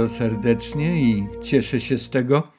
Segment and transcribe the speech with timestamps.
[0.00, 2.52] bardzo serdecznie i cieszę się z tego,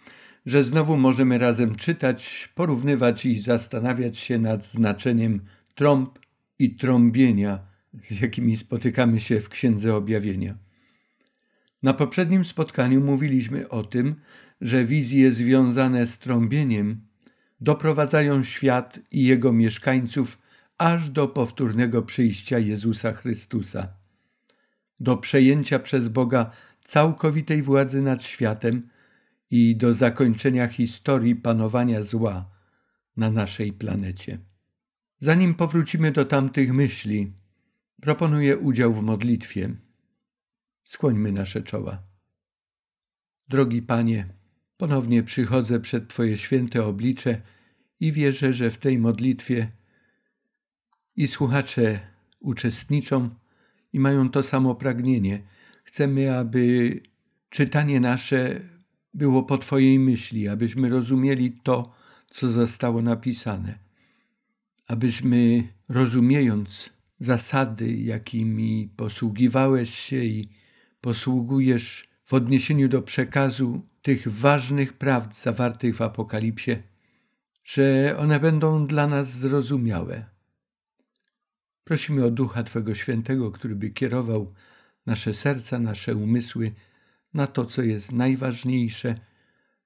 [0.46, 5.42] że znowu możemy razem czytać, porównywać i zastanawiać się nad znaczeniem
[5.76, 6.20] trąb
[6.60, 7.60] i trąbienia,
[7.94, 10.58] z jakimi spotykamy się w Księdze Objawienia.
[11.84, 14.16] Na poprzednim spotkaniu mówiliśmy o tym,
[14.62, 17.02] że wizje związane z trąbieniem
[17.62, 20.38] doprowadzają świat i jego mieszkańców
[20.78, 23.88] aż do powtórnego przyjścia Jezusa Chrystusa,
[25.00, 26.52] do przejęcia przez Boga
[26.92, 28.90] całkowitej władzy nad światem
[29.52, 32.52] i do zakończenia historii panowania zła
[33.18, 34.40] na naszej planecie.
[35.20, 37.34] Zanim powrócimy do tamtych myśli,
[38.02, 39.76] proponuję udział w modlitwie.
[40.84, 42.04] Skłońmy nasze czoła.
[43.48, 44.34] Drogi Panie,
[44.78, 47.42] ponownie przychodzę przed Twoje święte oblicze
[48.00, 49.72] i wierzę, że w tej modlitwie
[51.16, 52.00] i słuchacze
[52.40, 53.30] uczestniczą
[53.94, 55.44] i mają to samo pragnienie.
[55.92, 57.00] Chcemy, aby
[57.50, 58.60] czytanie nasze
[59.14, 61.94] było po Twojej myśli, abyśmy rozumieli to,
[62.30, 63.80] co zostało napisane,
[64.88, 70.50] abyśmy rozumiejąc zasady, jakimi posługiwałeś się i
[71.02, 76.72] posługujesz w odniesieniu do przekazu tych ważnych prawd zawartych w Apokalipsie,
[77.64, 80.26] że one będą dla nas zrozumiałe.
[81.84, 84.54] Prosimy o Ducha Twego Świętego, który by kierował
[85.06, 86.72] nasze serca, nasze umysły
[87.34, 89.16] na to, co jest najważniejsze,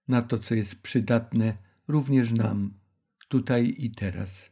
[0.07, 2.73] na to, co jest przydatne również nam,
[3.27, 4.49] tutaj i teraz.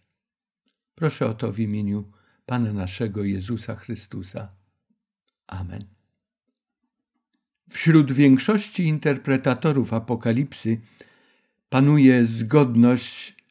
[0.95, 2.11] Proszę o to w imieniu
[2.45, 4.55] Pana naszego Jezusa Chrystusa.
[5.47, 5.81] Amen.
[7.69, 10.81] Wśród większości interpretatorów Apokalipsy
[11.69, 13.43] panuje zgodność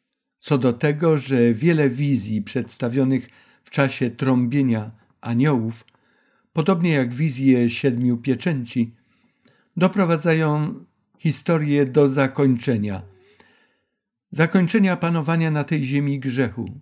[0.42, 3.28] co do tego, że wiele wizji przedstawionych
[3.64, 4.90] w czasie trąbienia
[5.20, 5.84] aniołów,
[6.52, 8.94] podobnie jak wizje siedmiu pieczęci,
[9.76, 10.74] doprowadzają
[11.18, 13.02] historię do zakończenia.
[14.30, 16.80] Zakończenia panowania na tej ziemi grzechu.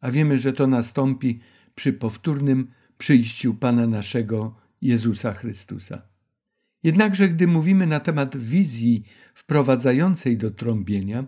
[0.00, 1.40] A wiemy, że to nastąpi
[1.74, 6.02] przy powtórnym przyjściu Pana naszego Jezusa Chrystusa.
[6.82, 11.24] Jednakże, gdy mówimy na temat wizji wprowadzającej do trąbienia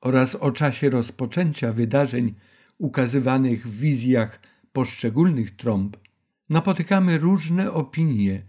[0.00, 2.34] oraz o czasie rozpoczęcia wydarzeń
[2.78, 4.40] ukazywanych w wizjach
[4.72, 5.96] poszczególnych trąb,
[6.48, 8.42] napotykamy różne opinie.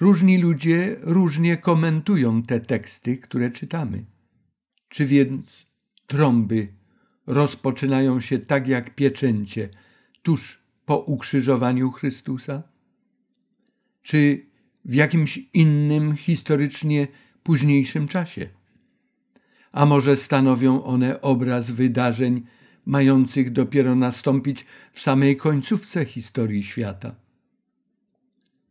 [0.00, 4.04] Różni ludzie różnie komentują te teksty, które czytamy.
[4.88, 5.66] Czy więc
[6.06, 6.68] trąby
[7.26, 9.68] rozpoczynają się tak jak pieczęcie
[10.22, 12.62] tuż po ukrzyżowaniu Chrystusa?
[14.02, 14.46] Czy
[14.84, 17.08] w jakimś innym historycznie
[17.42, 18.48] późniejszym czasie?
[19.72, 22.42] A może stanowią one obraz wydarzeń
[22.88, 27.14] mających dopiero nastąpić w samej końcówce historii świata?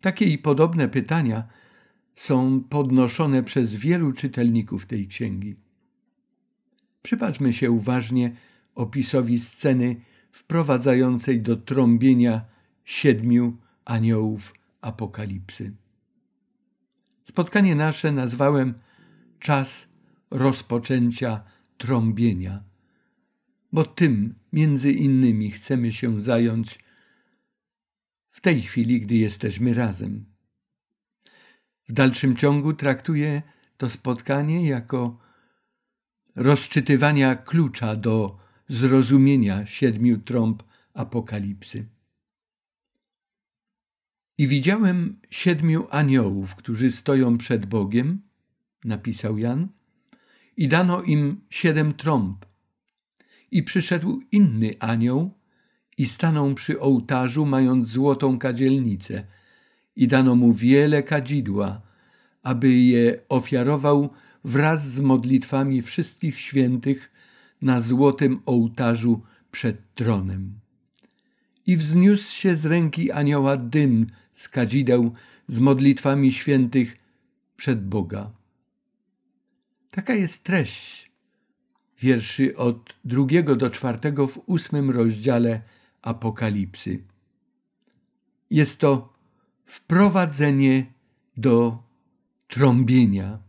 [0.02, 1.48] Takie i podobne pytania
[2.16, 5.56] są podnoszone przez wielu czytelników tej księgi.
[7.02, 8.36] Przypatrzmy się uważnie
[8.76, 9.96] opisowi sceny
[10.32, 12.46] wprowadzającej do trąbienia
[12.86, 15.72] siedmiu aniołów apokalipsy.
[17.24, 18.74] Spotkanie nasze nazwałem
[19.40, 19.88] czas
[20.32, 21.44] rozpoczęcia
[21.78, 22.64] trąbienia,
[23.72, 26.80] bo tym między innymi chcemy się zająć
[28.30, 30.26] w tej chwili, gdy jesteśmy razem.
[31.88, 33.42] W dalszym ciągu traktuję
[33.78, 35.20] to spotkanie jako
[36.36, 38.40] rozczytywania klucza do
[38.70, 40.64] zrozumienia siedmiu trąb
[40.94, 41.86] apokalipsy.
[44.38, 48.22] I widziałem siedmiu aniołów, którzy stoją przed Bogiem,
[48.84, 49.68] napisał Jan,
[50.58, 52.46] i dano im siedem trąb.
[53.52, 55.32] I przyszedł inny anioł
[55.98, 59.24] i stanął przy ołtarzu, mając złotą kadzielnicę,
[59.96, 61.82] i dano mu wiele kadzidła,
[62.44, 64.10] aby je ofiarował
[64.44, 67.12] wraz z modlitwami wszystkich świętych
[67.62, 69.22] na złotym ołtarzu
[69.52, 70.60] przed tronem.
[71.68, 75.12] I wzniósł się z ręki anioła dym z kadzideł
[75.48, 76.98] z modlitwami świętych
[77.58, 78.32] przed Boga.
[79.92, 81.07] Taka jest treść
[82.00, 85.62] wierszy od drugiego do czwartego w ósmym rozdziale
[86.02, 87.04] Apokalipsy.
[88.50, 89.14] Jest to
[89.66, 90.86] wprowadzenie
[91.38, 91.84] do
[92.48, 93.40] trąbienia.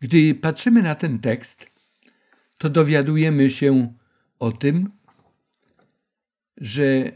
[0.00, 1.70] Gdy patrzymy na ten tekst,
[2.58, 3.94] to dowiadujemy się
[4.38, 4.90] o tym,
[6.56, 7.12] że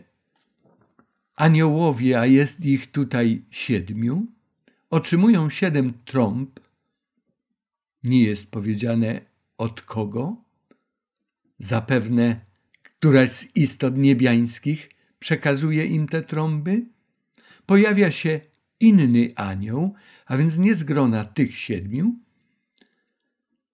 [1.37, 4.27] aniołowie, a jest ich tutaj siedmiu,
[4.91, 6.61] otrzymują siedem trąb.
[8.05, 9.30] Nie jest powiedziane
[9.61, 10.37] od kogo.
[11.59, 12.41] Zapewne
[12.83, 16.87] któraś z istot niebiańskich przekazuje im te trąby.
[17.67, 18.41] Pojawia się
[18.81, 19.95] inny anioł,
[20.27, 22.15] a więc nie z grona tych siedmiu,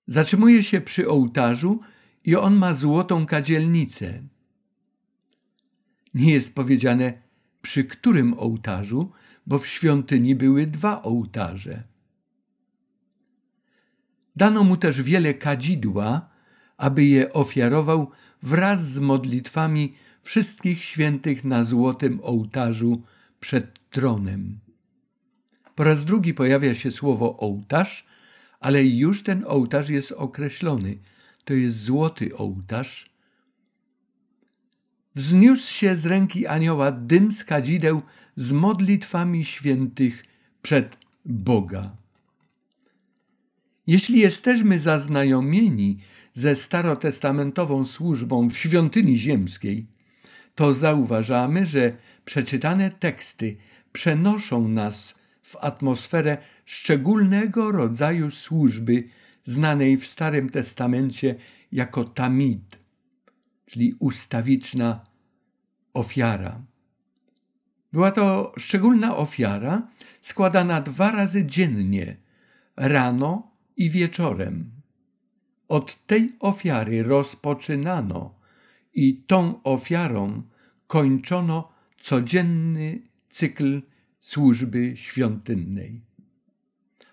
[0.07, 1.81] zatrzymuje się przy ołtarzu
[2.25, 4.23] i on ma złotą kadzielnicę.
[6.15, 7.23] Nie jest powiedziane
[7.63, 9.13] przy którym ołtarzu,
[9.47, 11.83] bo w świątyni były dwa ołtarze.
[14.37, 16.29] Dano mu też wiele kadzidła,
[16.77, 18.11] aby je ofiarował
[18.43, 23.03] wraz z modlitwami wszystkich świętych na złotym ołtarzu
[23.41, 24.59] przed tronem.
[25.75, 28.07] Po raz drugi pojawia się słowo ołtarz,
[28.61, 30.99] ale już ten ołtarz jest określony.
[31.45, 33.11] To jest złoty ołtarz.
[35.15, 38.03] Wzniósł się z ręki anioła dym z kadzideł
[38.37, 40.25] z modlitwami świętych
[40.63, 41.97] przed Boga.
[43.87, 45.99] Jeśli jesteśmy zaznajomieni
[46.35, 49.87] ze starotestamentową służbą w świątyni ziemskiej,
[50.55, 53.57] to zauważamy, że przeczytane teksty
[53.93, 59.05] przenoszą nas w atmosferę szczególnego rodzaju służby
[59.45, 61.35] znanej w Starym Testamencie
[61.73, 62.79] jako tamid,
[63.67, 65.07] czyli ustawiczna
[65.95, 66.63] ofiara.
[67.93, 69.89] Była to szczególna ofiara
[70.21, 72.17] składana dwa razy dziennie,
[72.77, 74.71] rano i wieczorem.
[75.69, 78.35] Od tej ofiary rozpoczynano
[78.95, 80.43] i tą ofiarą
[80.87, 83.83] kończono codzienny cykl
[84.21, 86.01] służby świątynnej.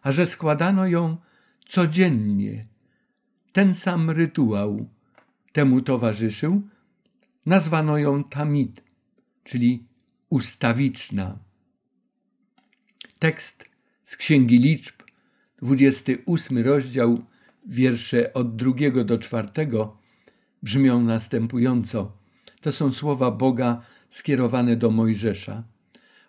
[0.01, 1.17] A że składano ją
[1.65, 2.65] codziennie,
[3.51, 4.89] ten sam rytuał
[5.51, 6.61] temu towarzyszył,
[7.45, 8.83] nazwano ją tamid,
[9.43, 9.87] czyli
[10.29, 11.39] ustawiczna.
[13.19, 13.69] Tekst
[14.03, 15.02] z Księgi Liczb,
[15.63, 17.25] 28 rozdział,
[17.65, 19.97] wiersze od drugiego do czwartego
[20.63, 22.17] brzmią następująco.
[22.61, 25.63] To są słowa Boga skierowane do Mojżesza.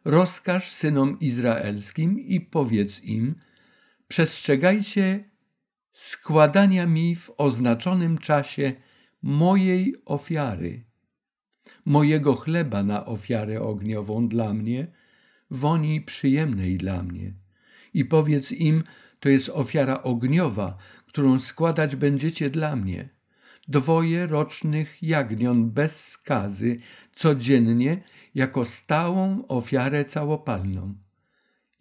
[0.05, 3.35] Rozkaż synom izraelskim i powiedz im:
[4.09, 5.31] Przestrzegajcie
[5.93, 8.73] składania mi w oznaczonym czasie
[9.23, 10.85] mojej ofiary,
[11.85, 14.87] mojego chleba na ofiarę ogniową dla mnie,
[15.51, 17.35] woni przyjemnej dla mnie.
[17.95, 18.83] I powiedz im:
[19.25, 20.77] To jest ofiara ogniowa,
[21.07, 23.09] którą składać będziecie dla mnie
[23.69, 26.77] dwoje rocznych jagnion bez skazy
[27.15, 28.03] codziennie
[28.35, 30.95] jako stałą ofiarę całopalną.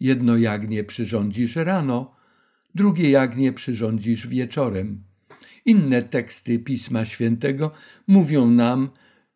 [0.00, 2.16] Jedno jagnię przyrządzisz rano,
[2.74, 5.04] drugie jagnię przyrządzisz wieczorem.
[5.64, 7.70] Inne teksty Pisma Świętego
[8.06, 8.90] mówią nam,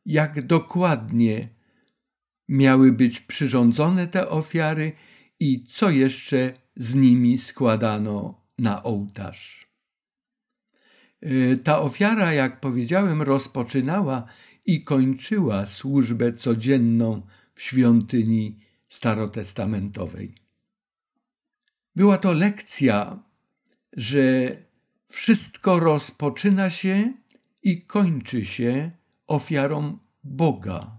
[0.06, 1.48] jak dokładnie
[2.48, 4.92] miały być przyrządzone te ofiary
[5.40, 9.68] i co jeszcze z nimi składano na ołtarz.
[11.26, 14.24] Y, ta ofiara, jak powiedziałem, rozpoczynała
[14.66, 17.22] i kończyła służbę codzienną
[17.54, 20.34] w świątyni starotestamentowej.
[21.96, 23.22] Była to lekcja,
[23.92, 24.56] że
[25.08, 27.12] wszystko rozpoczyna się
[27.62, 28.90] i kończy się
[29.26, 30.98] ofiarą Boga.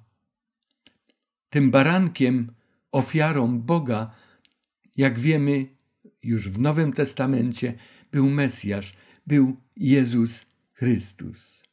[1.49, 2.51] Tym barankiem,
[2.91, 4.11] ofiarą Boga,
[4.97, 5.78] jak wiemy
[6.23, 7.73] już w Nowym Testamencie,
[8.11, 8.93] był Mesjasz,
[9.27, 11.63] był Jezus Chrystus.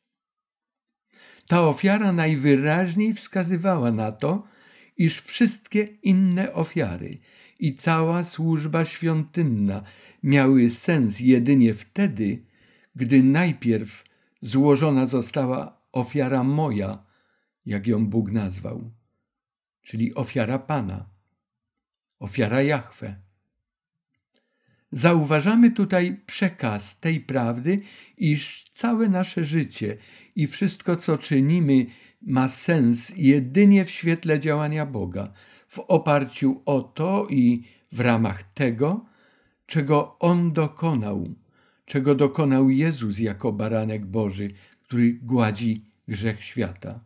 [1.46, 4.46] Ta ofiara najwyraźniej wskazywała na to,
[4.96, 7.18] iż wszystkie inne ofiary
[7.58, 9.82] i cała służba świątynna
[10.22, 12.42] miały sens jedynie wtedy,
[12.96, 14.04] gdy najpierw
[14.42, 17.04] złożona została ofiara moja,
[17.66, 18.90] jak ją Bóg nazwał,
[19.82, 21.08] czyli ofiara Pana,
[22.18, 23.25] ofiara Jahwe.
[24.92, 27.80] Zauważamy tutaj przekaz tej prawdy,
[28.16, 29.96] iż całe nasze życie
[30.36, 31.86] i wszystko, co czynimy,
[32.22, 35.32] ma sens jedynie w świetle działania Boga,
[35.68, 37.62] w oparciu o to i
[37.92, 39.04] w ramach tego,
[39.66, 41.34] czego On dokonał,
[41.84, 44.50] czego dokonał Jezus jako baranek Boży,
[44.82, 47.00] który gładzi grzech świata.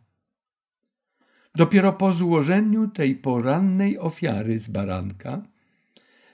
[1.55, 5.43] Dopiero po złożeniu tej porannej ofiary z baranka,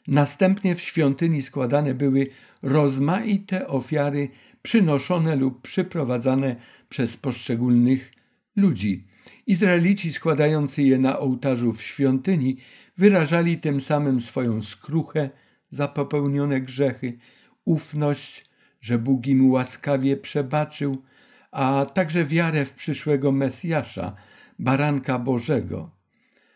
[0.08, 2.28] Następnie w świątyni składane były
[2.62, 4.30] rozmaite ofiary
[4.62, 6.56] przynoszone lub przyprowadzane
[6.90, 8.14] przez poszczególnych
[8.56, 9.08] ludzi.
[9.48, 12.58] Izraelici składający je na ołtarzu w świątyni
[12.98, 15.30] wyrażali tym samym swoją skruchę
[15.70, 17.18] za popełnione grzechy,
[17.66, 18.46] ufność,
[18.82, 21.04] że Bóg im łaskawie przebaczył,
[21.52, 24.16] a także wiarę w przyszłego Mesjasza,
[24.60, 25.92] baranka Bożego.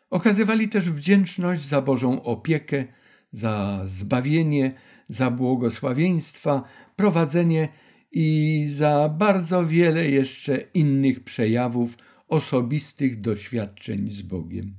[0.09, 2.85] Okazywali też wdzięczność za Bożą opiekę,
[3.31, 4.73] za zbawienie,
[5.09, 6.63] za błogosławieństwa,
[6.95, 7.69] prowadzenie
[8.11, 11.97] i za bardzo wiele jeszcze innych przejawów
[12.27, 14.75] osobistych doświadczeń z Bogiem.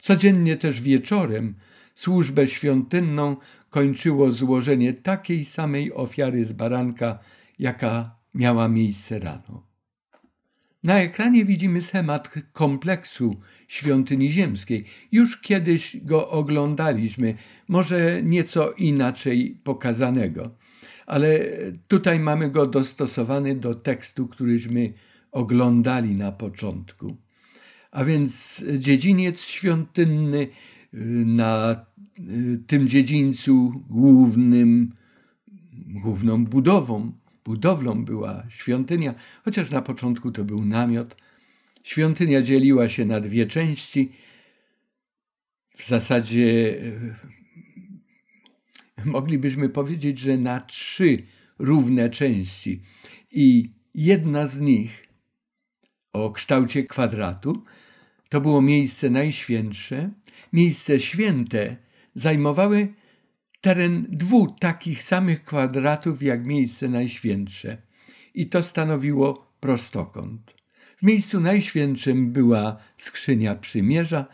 [0.00, 1.54] Codziennie też wieczorem
[1.94, 3.36] służbę świątynną
[3.70, 7.18] kończyło złożenie takiej samej ofiary z baranka,
[7.58, 9.73] jaka miała miejsce rano.
[10.84, 13.36] Na ekranie widzimy schemat kompleksu
[13.68, 14.84] świątyni ziemskiej.
[15.12, 17.34] Już kiedyś go oglądaliśmy,
[17.68, 20.54] może nieco inaczej pokazanego,
[21.06, 21.40] ale
[21.88, 24.92] tutaj mamy go dostosowany do tekstu, któryśmy
[25.32, 27.16] oglądali na początku.
[27.90, 30.48] A więc dziedziniec świątynny y,
[31.26, 31.76] na
[32.18, 34.92] y, tym dziedzińcu głównym,
[35.86, 37.12] główną budową
[37.44, 41.16] budowlą była świątynia, chociaż na początku to był namiot.
[41.84, 44.12] Świątynia dzieliła się na dwie części.
[45.76, 46.76] W zasadzie
[48.98, 51.22] e, moglibyśmy powiedzieć, że na trzy
[51.58, 52.82] równe części.
[53.30, 55.08] I jedna z nich
[56.12, 57.64] o kształcie kwadratu
[58.28, 60.10] to było miejsce najświętsze.
[60.52, 61.76] Miejsce święte
[62.14, 62.94] zajmowały
[63.64, 67.76] teren dwóch takich samych kwadratów jak miejsce najświętsze
[68.34, 70.54] i to stanowiło prostokąt.
[70.96, 74.26] W miejscu najświętszym była skrzynia przymierza,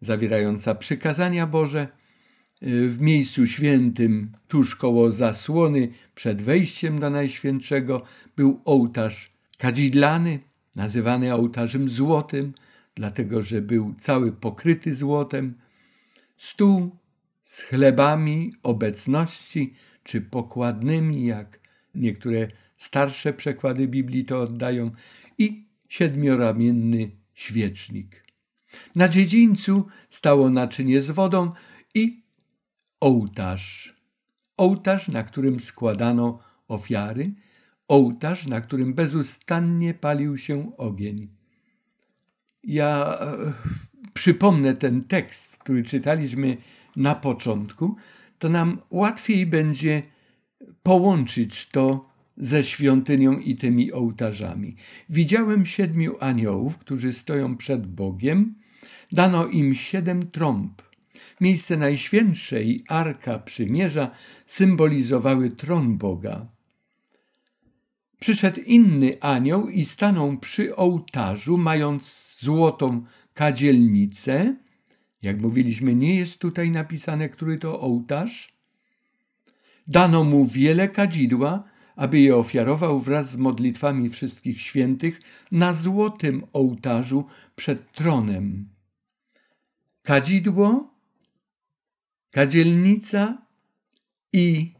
[0.00, 1.88] zawierająca przykazania Boże.
[2.62, 8.02] W miejscu świętym, tuż koło zasłony, przed wejściem do Najświętszego,
[8.36, 10.40] był ołtarz kadzidlany,
[10.76, 12.52] nazywany ołtarzem złotym,
[12.94, 15.54] dlatego że był cały pokryty złotem.
[16.36, 17.03] Stół
[17.44, 21.60] z chlebami obecności, czy pokładnymi, jak
[21.94, 24.90] niektóre starsze przekłady Biblii to oddają,
[25.38, 28.24] i siedmioramienny świecznik.
[28.94, 31.52] Na dziedzińcu stało naczynie z wodą
[31.94, 32.22] i
[33.00, 33.94] ołtarz.
[34.56, 37.34] Ołtarz, na którym składano ofiary,
[37.88, 41.28] ołtarz, na którym bezustannie palił się ogień.
[42.64, 43.52] Ja e,
[44.14, 46.56] przypomnę ten tekst, który czytaliśmy
[46.96, 47.96] na początku,
[48.38, 50.02] to nam łatwiej będzie
[50.82, 54.76] połączyć to ze świątynią i tymi ołtarzami.
[55.08, 58.54] Widziałem siedmiu aniołów, którzy stoją przed Bogiem.
[59.12, 60.82] Dano im siedem trąb.
[61.40, 64.10] Miejsce najświętsze i arka przymierza
[64.46, 66.46] symbolizowały tron Boga.
[68.20, 74.56] Przyszedł inny anioł i stanął przy ołtarzu, mając złotą kadzielnicę
[75.24, 78.54] jak mówiliśmy, nie jest tutaj napisane, który to ołtarz.
[79.86, 81.64] Dano mu wiele kadzidła,
[81.96, 85.20] aby je ofiarował wraz z modlitwami wszystkich świętych
[85.52, 87.24] na złotym ołtarzu
[87.56, 88.68] przed tronem.
[90.02, 90.94] Kadzidło,
[92.30, 93.46] kadzielnica
[94.32, 94.74] i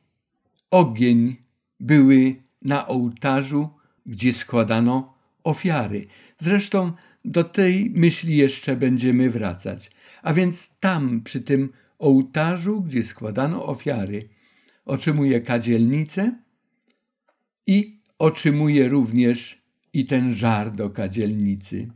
[0.71, 1.37] ogień
[1.81, 3.69] były na ołtarzu,
[4.07, 6.07] gdzie składano ofiary.
[6.39, 6.93] Zresztą
[7.25, 9.91] do tej myśli jeszcze będziemy wracać.
[10.23, 14.29] A więc tam, przy tym ołtarzu, gdzie składano ofiary,
[14.85, 16.39] otrzymuje kadzielnicę
[17.67, 19.63] i otrzymuje również
[19.93, 21.91] i ten żar do kadzielnicy.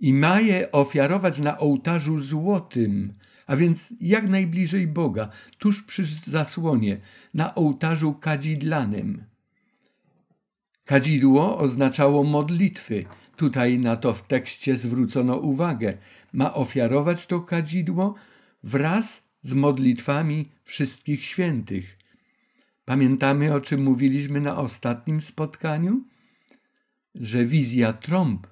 [0.00, 3.14] I ma je ofiarować na ołtarzu złotym,
[3.46, 7.00] a więc jak najbliżej Boga, tuż przy zasłonie,
[7.34, 9.24] na ołtarzu kadzidlanym.
[10.88, 13.04] Kadzidło oznaczało modlitwy.
[13.36, 15.98] Tutaj na to w tekście zwrócono uwagę.
[16.32, 18.14] Ma ofiarować to kadzidło
[18.62, 21.98] wraz z modlitwami wszystkich świętych.
[22.84, 26.04] Pamiętamy, o czym mówiliśmy na ostatnim spotkaniu?
[27.14, 28.46] Że wizja trąb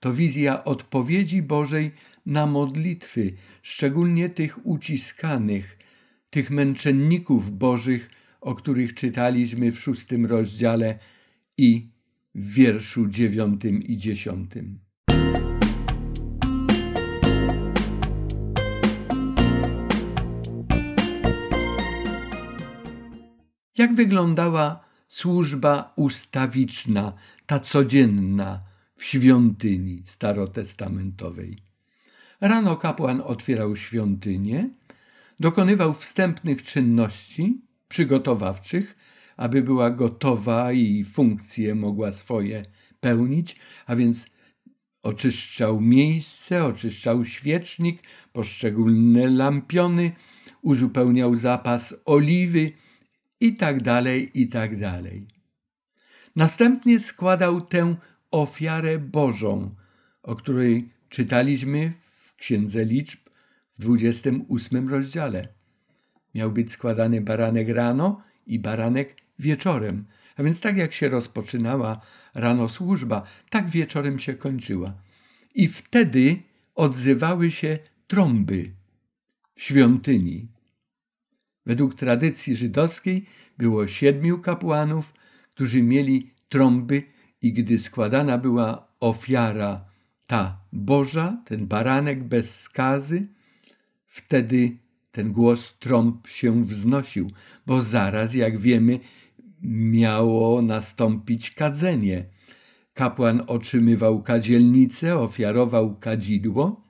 [0.00, 1.90] to wizja odpowiedzi Bożej
[2.26, 3.32] na modlitwy,
[3.62, 5.78] szczególnie tych uciskanych,
[6.30, 10.98] tych męczenników Bożych, o których czytaliśmy w szóstym rozdziale
[11.58, 11.88] i
[12.34, 14.78] w wierszu dziewiątym i dziesiątym.
[23.78, 27.12] Jak wyglądała służba ustawiczna,
[27.46, 28.62] ta codzienna
[28.94, 31.58] w świątyni starotestamentowej?
[32.40, 34.70] Rano kapłan otwierał świątynię,
[35.40, 38.96] dokonywał wstępnych czynności przygotowawczych
[39.36, 42.64] aby była gotowa i funkcje mogła swoje
[43.00, 44.26] pełnić, a więc
[45.02, 48.02] oczyszczał miejsce, oczyszczał świecznik,
[48.32, 50.12] poszczególne lampiony,
[50.62, 52.72] uzupełniał zapas oliwy
[53.40, 55.26] i tak dalej, i tak dalej.
[56.36, 57.96] Następnie składał tę
[58.30, 59.74] ofiarę Bożą,
[60.22, 63.20] o której czytaliśmy w Księdze Liczb
[63.72, 65.48] w 28 rozdziale.
[66.34, 70.04] Miał być składany baranek rano i baranek wieczorem.
[70.36, 72.00] A więc tak jak się rozpoczynała
[72.34, 74.94] rano służba, tak wieczorem się kończyła.
[75.54, 76.42] I wtedy
[76.74, 78.72] odzywały się trąby.
[79.54, 80.48] w świątyni.
[81.66, 83.26] Według tradycji żydowskiej
[83.58, 85.12] było siedmiu kapłanów,
[85.54, 87.02] którzy mieli trąby
[87.42, 89.84] i gdy składana była ofiara
[90.26, 93.26] ta Boża, ten baranek bez skazy,
[94.06, 94.76] wtedy
[95.12, 97.30] ten głos trąb się wznosił,
[97.66, 99.00] bo zaraz, jak wiemy,
[99.62, 102.24] miało nastąpić kadzenie.
[102.94, 106.86] Kapłan otrzymywał kadzielnicę, ofiarował kadzidło.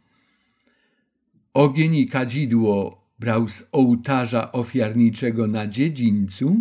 [1.54, 6.56] Ogień i kadzidło brał z ołtarza ofiarniczego na dziedzińcu,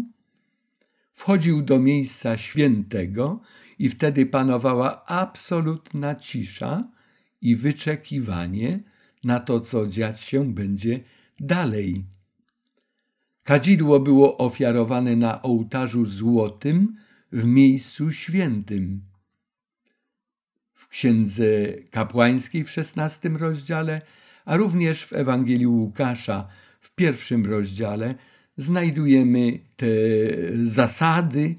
[1.13, 3.39] wchodził do miejsca świętego
[3.79, 6.83] i wtedy panowała absolutna cisza
[7.41, 8.83] i wyczekiwanie
[9.23, 10.99] na to, co dziać się będzie
[11.39, 12.14] dalej.
[13.45, 16.95] Kadzidło było ofiarowane na ołtarzu złotym
[17.31, 19.01] w miejscu świętym.
[20.73, 21.45] W księdze
[21.91, 24.01] kapłańskiej w szesnastym rozdziale,
[24.45, 26.47] a również w Ewangelii Łukasza
[26.79, 28.15] w pierwszym rozdziale
[28.57, 29.85] znajdujemy te
[30.63, 31.55] zasady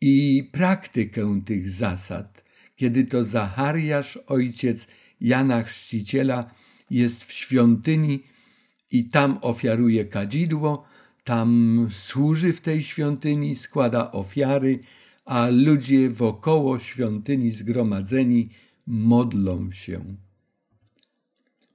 [0.00, 2.44] i praktykę tych zasad.
[2.76, 4.86] Kiedy to Zachariasz, ojciec
[5.20, 6.50] Jana Chrzciciela,
[6.90, 8.22] jest w świątyni
[8.90, 10.86] i tam ofiaruje kadzidło,
[11.26, 14.78] tam służy w tej świątyni, składa ofiary,
[15.24, 18.48] a ludzie wokoło świątyni zgromadzeni
[18.86, 20.04] modlą się.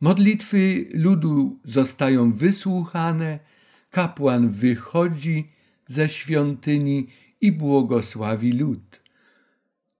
[0.01, 3.39] Modlitwy ludu zostają wysłuchane,
[3.89, 5.49] kapłan wychodzi
[5.87, 7.07] ze świątyni
[7.41, 9.01] i błogosławi lud.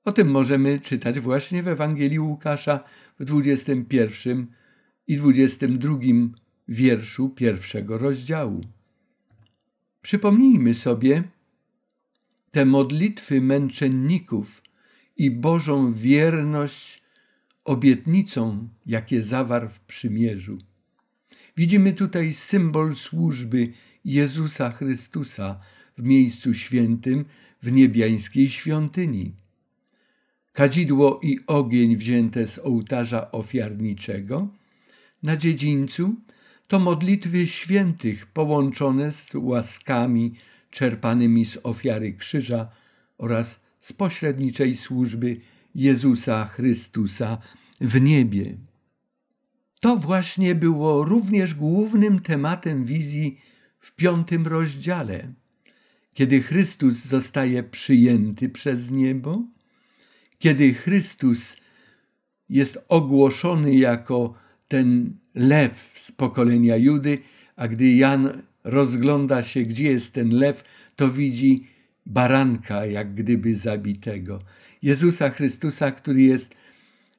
[0.05, 2.83] O tym możemy czytać właśnie w Ewangelii Łukasza
[3.19, 4.47] w 21
[5.07, 5.97] i 22
[6.67, 8.61] wierszu pierwszego rozdziału.
[10.01, 11.23] Przypomnijmy sobie
[12.51, 14.61] te modlitwy męczenników
[15.17, 17.01] i Bożą wierność
[17.65, 20.57] obietnicom, jakie zawarł w przymierzu.
[21.57, 23.73] Widzimy tutaj symbol służby
[24.05, 25.59] Jezusa Chrystusa
[25.97, 27.25] w miejscu świętym
[27.63, 29.35] w niebiańskiej świątyni.
[30.53, 34.47] Kadzidło i ogień wzięte z ołtarza ofiarniczego
[35.23, 36.15] na dziedzińcu
[36.71, 40.33] to modlitwy świętych połączone z łaskami
[40.69, 42.69] czerpanymi z ofiary krzyża
[43.17, 45.37] oraz z pośredniczej służby
[45.75, 47.37] Jezusa Chrystusa
[47.81, 48.57] w niebie.
[49.79, 53.39] To właśnie było również głównym tematem wizji
[53.79, 55.33] w piątym rozdziale,
[56.13, 59.43] kiedy Chrystus zostaje przyjęty przez niebo,
[60.39, 61.57] kiedy Chrystus
[62.49, 64.33] jest ogłoszony jako
[64.67, 67.17] ten lew z pokolenia Judy,
[67.55, 70.63] a gdy Jan rozgląda się, gdzie jest ten lew,
[70.95, 71.67] to widzi
[72.05, 74.39] baranka, jak gdyby zabitego.
[74.81, 76.55] Jezusa Chrystusa, który jest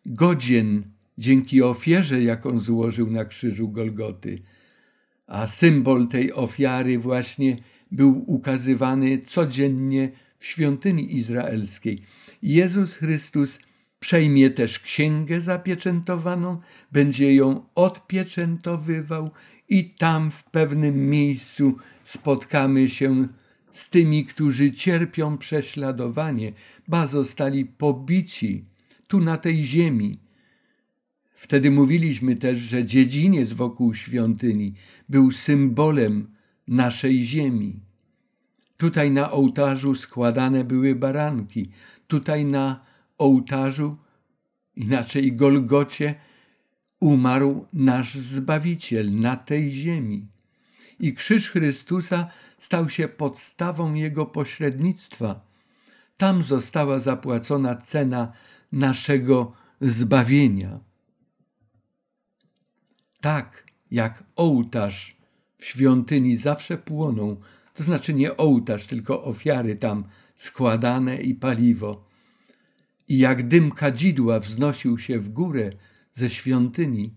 [0.06, 0.82] godzien
[1.18, 4.42] dzięki ofierze, jaką złożył na krzyżu Golgoty.
[5.26, 7.56] A symbol tej ofiary właśnie
[7.90, 12.02] był ukazywany codziennie w świątyni izraelskiej.
[12.42, 13.58] Jezus Chrystus
[14.02, 16.60] przejmie też księgę zapieczętowaną,
[16.92, 19.30] będzie ją odpieczętowywał
[19.68, 23.28] i tam w pewnym miejscu spotkamy się
[23.72, 26.52] z tymi, którzy cierpią prześladowanie,
[26.88, 28.64] ba zostali pobici
[29.06, 30.18] tu na tej ziemi.
[31.34, 34.74] Wtedy mówiliśmy też, że dziedziniec wokół świątyni
[35.08, 36.28] był symbolem
[36.68, 37.80] naszej ziemi.
[38.76, 41.70] Tutaj na ołtarzu składane były baranki,
[42.08, 43.96] tutaj na ołtarzu,
[44.76, 46.14] inaczej Golgocie,
[47.00, 50.28] umarł nasz Zbawiciel na tej ziemi.
[51.00, 55.46] I krzyż Chrystusa stał się podstawą Jego pośrednictwa.
[56.16, 58.32] Tam została zapłacona cena
[58.72, 60.80] naszego zbawienia.
[63.20, 65.16] Tak jak ołtarz
[65.58, 67.36] w świątyni zawsze płoną,
[67.74, 72.11] to znaczy nie ołtarz, tylko ofiary tam składane i paliwo.
[73.12, 75.72] I jak dym kadzidła wznosił się w górę
[76.12, 77.14] ze świątyni,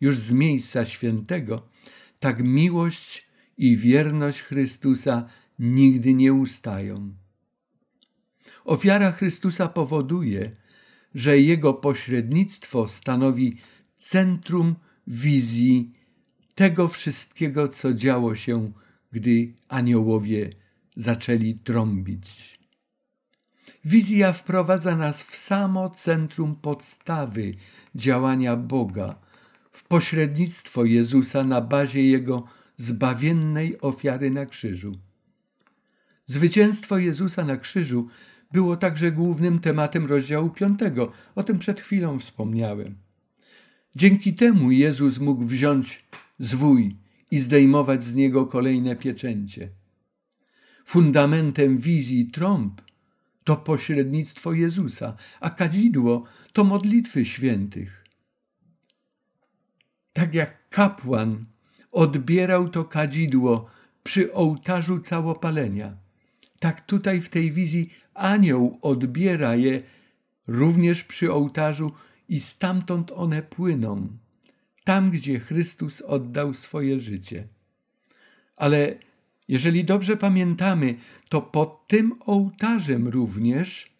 [0.00, 1.68] już z miejsca świętego,
[2.18, 5.28] tak miłość i wierność Chrystusa
[5.58, 7.14] nigdy nie ustają.
[8.64, 10.56] Ofiara Chrystusa powoduje,
[11.14, 13.56] że Jego pośrednictwo stanowi
[13.96, 14.74] centrum
[15.06, 15.92] wizji
[16.54, 18.72] tego wszystkiego, co działo się,
[19.12, 20.52] gdy aniołowie
[20.96, 22.55] zaczęli trąbić.
[23.84, 27.54] Wizja wprowadza nas w samo centrum podstawy
[27.94, 29.14] działania Boga,
[29.72, 32.44] w pośrednictwo Jezusa na bazie Jego
[32.76, 34.98] zbawiennej ofiary na krzyżu.
[36.26, 38.08] Zwycięstwo Jezusa na krzyżu
[38.52, 40.80] było także głównym tematem rozdziału 5.
[41.34, 42.94] O tym przed chwilą wspomniałem.
[43.96, 46.04] Dzięki temu Jezus mógł wziąć
[46.38, 46.96] zwój
[47.30, 49.68] i zdejmować z niego kolejne pieczęcie.
[50.84, 52.85] Fundamentem wizji trąb
[53.46, 58.04] to pośrednictwo Jezusa, a kadzidło to modlitwy świętych.
[60.12, 61.44] Tak jak kapłan
[61.92, 63.70] odbierał to kadzidło
[64.02, 65.96] przy ołtarzu całopalenia,
[66.58, 69.82] tak tutaj w tej wizji anioł odbiera je
[70.46, 71.92] również przy ołtarzu
[72.28, 74.08] i stamtąd one płyną,
[74.84, 77.48] tam gdzie Chrystus oddał swoje życie.
[78.56, 78.94] Ale
[79.48, 80.94] jeżeli dobrze pamiętamy,
[81.28, 83.90] to pod tym ołtarzem również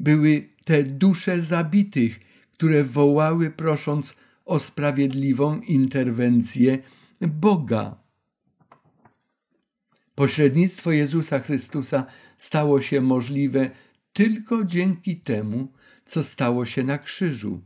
[0.00, 2.20] były te dusze zabitych,
[2.52, 6.78] które wołały prosząc o sprawiedliwą interwencję
[7.20, 8.02] Boga.
[10.14, 12.06] Pośrednictwo Jezusa Chrystusa
[12.38, 13.70] stało się możliwe
[14.12, 15.72] tylko dzięki temu,
[16.06, 17.60] co stało się na krzyżu.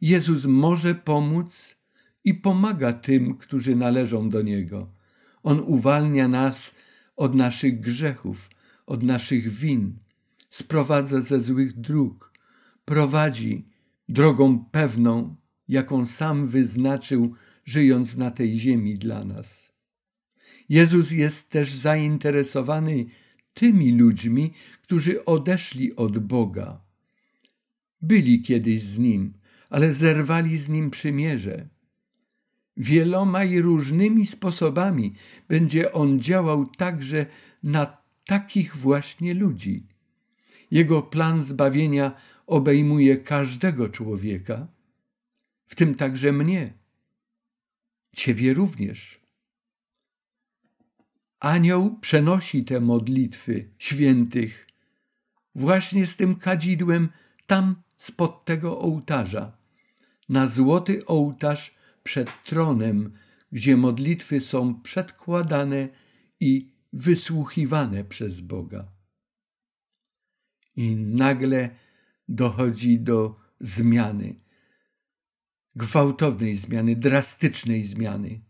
[0.00, 1.76] Jezus może pomóc
[2.24, 4.97] i pomaga tym, którzy należą do Niego.
[5.48, 6.74] On uwalnia nas
[7.16, 8.50] od naszych grzechów,
[8.86, 9.98] od naszych win,
[10.50, 12.32] sprowadza ze złych dróg,
[12.84, 13.68] prowadzi
[14.08, 15.36] drogą pewną,
[15.68, 17.34] jaką sam wyznaczył,
[17.64, 19.72] żyjąc na tej ziemi dla nas.
[20.68, 23.06] Jezus jest też zainteresowany
[23.54, 26.80] tymi ludźmi, którzy odeszli od Boga.
[28.02, 29.32] Byli kiedyś z Nim,
[29.70, 31.68] ale zerwali z Nim przymierze.
[32.78, 35.14] Wieloma i różnymi sposobami
[35.48, 37.26] będzie On działał także
[37.62, 39.86] na takich właśnie ludzi.
[40.70, 42.12] Jego plan zbawienia
[42.46, 44.68] obejmuje każdego człowieka,
[45.66, 46.72] w tym także mnie,
[48.16, 49.20] Ciebie również.
[51.40, 54.66] Anioł przenosi te modlitwy świętych
[55.54, 57.08] właśnie z tym kadzidłem
[57.46, 59.56] tam spod tego ołtarza,
[60.28, 61.77] na złoty ołtarz
[62.08, 63.12] przed tronem,
[63.52, 65.88] gdzie modlitwy są przedkładane
[66.40, 68.92] i wysłuchiwane przez Boga.
[70.76, 71.70] I nagle
[72.28, 74.40] dochodzi do zmiany,
[75.76, 78.40] gwałtownej zmiany, drastycznej zmiany.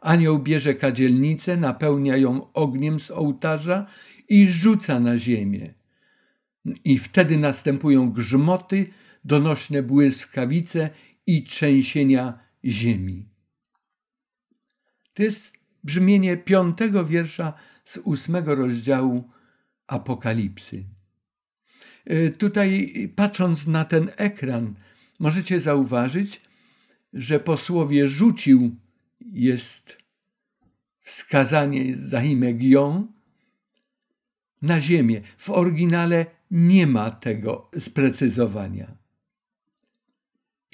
[0.00, 3.86] Anioł bierze kadzielnicę, napełnia ją ogniem z ołtarza
[4.28, 5.74] i rzuca na ziemię.
[6.84, 8.86] I wtedy następują grzmoty,
[9.24, 10.90] donośne błyskawice
[11.26, 13.28] i trzęsienia ziemi.
[15.14, 17.52] To jest brzmienie piątego wiersza
[17.84, 19.30] z ósmego rozdziału
[19.86, 20.84] Apokalipsy.
[22.04, 24.74] E, tutaj, patrząc na ten ekran,
[25.18, 26.42] możecie zauważyć,
[27.12, 28.76] że po słowie rzucił
[29.20, 29.98] jest
[31.00, 33.12] wskazanie zaimegion
[34.62, 35.20] na ziemię.
[35.36, 39.05] W oryginale nie ma tego sprecyzowania.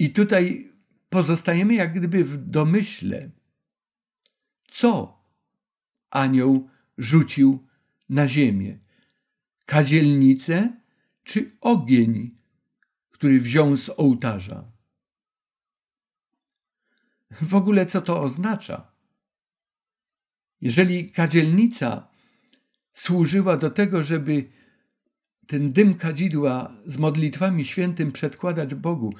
[0.03, 0.71] I tutaj
[1.09, 3.29] pozostajemy jak gdyby w domyśle,
[4.67, 5.23] co
[6.09, 7.67] anioł rzucił
[8.09, 8.79] na ziemię.
[9.65, 10.81] Kadzielnicę
[11.23, 12.35] czy ogień,
[13.11, 14.71] który wziął z ołtarza.
[17.41, 18.91] W ogóle co to oznacza?
[20.61, 22.07] Jeżeli kadzielnica
[22.93, 24.51] służyła do tego, żeby
[25.47, 29.13] ten dym kadzidła z modlitwami świętym przedkładać Bogu,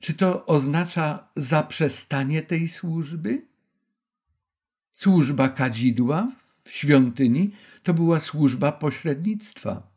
[0.00, 3.46] czy to oznacza zaprzestanie tej służby?
[4.90, 6.28] Służba kadzidła
[6.64, 7.50] w świątyni
[7.82, 9.90] to była służba pośrednictwa.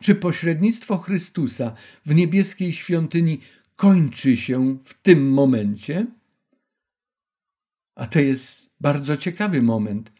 [0.00, 1.74] Czy pośrednictwo Chrystusa
[2.06, 3.40] w niebieskiej świątyni
[3.76, 6.06] kończy się w tym momencie?
[7.94, 10.12] A to jest bardzo ciekawy moment,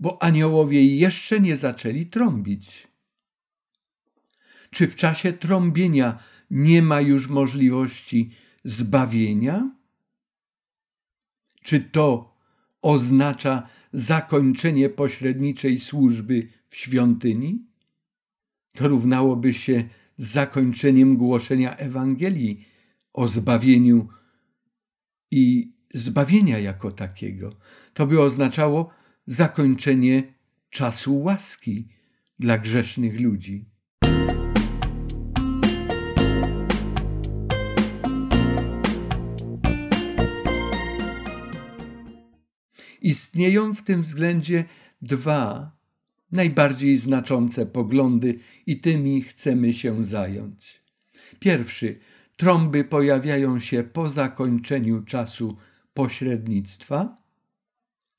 [0.00, 2.88] bo aniołowie jeszcze nie zaczęli trąbić.
[4.70, 6.18] Czy w czasie trąbienia
[6.50, 8.30] nie ma już możliwości
[8.64, 9.76] zbawienia?
[11.62, 12.36] Czy to
[12.82, 17.66] oznacza zakończenie pośredniczej służby w świątyni?
[18.72, 22.64] To równałoby się z zakończeniem głoszenia Ewangelii
[23.12, 24.08] o zbawieniu
[25.30, 27.56] i zbawienia jako takiego.
[27.94, 28.90] To by oznaczało
[29.26, 30.34] zakończenie
[30.70, 31.88] czasu łaski
[32.38, 33.69] dla grzesznych ludzi.
[43.00, 44.64] Istnieją w tym względzie
[45.02, 45.72] dwa
[46.32, 50.82] najbardziej znaczące poglądy i tymi chcemy się zająć.
[51.38, 51.98] Pierwszy,
[52.36, 55.56] trąby pojawiają się po zakończeniu czasu
[55.94, 57.16] pośrednictwa,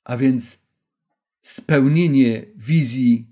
[0.03, 0.59] a więc
[1.41, 3.27] spełnienie wizji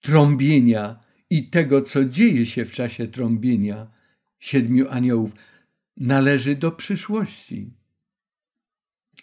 [0.00, 3.90] trąbienia i tego, co dzieje się w czasie trąbienia
[4.38, 5.32] siedmiu aniołów,
[5.96, 7.70] należy do przyszłości.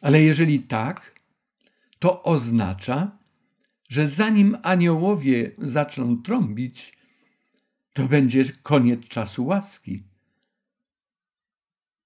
[0.01, 1.19] Ale jeżeli tak,
[1.99, 3.17] to oznacza,
[3.89, 6.97] że zanim aniołowie zaczną trąbić,
[7.93, 10.03] to będzie koniec czasu łaski.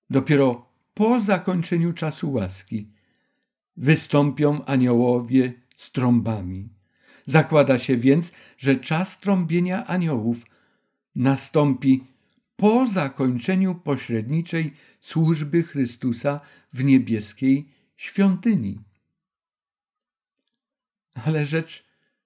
[0.10, 2.92] Dopiero po zakończeniu czasu łaski
[3.78, 6.70] wystąpią aniołowie z trąbami.
[7.26, 10.46] Zakłada się więc, że czas trąbienia aniołów
[11.16, 12.04] nastąpi
[12.56, 16.40] po zakończeniu pośredniczej służby Chrystusa
[16.74, 17.70] w niebieskiej
[18.02, 18.80] świątyni.
[21.26, 21.86] Ale rzecz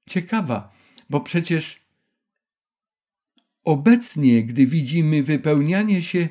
[0.10, 0.72] ciekawa,
[1.10, 1.80] bo przecież
[3.64, 6.28] obecnie, gdy widzimy wypełnianie się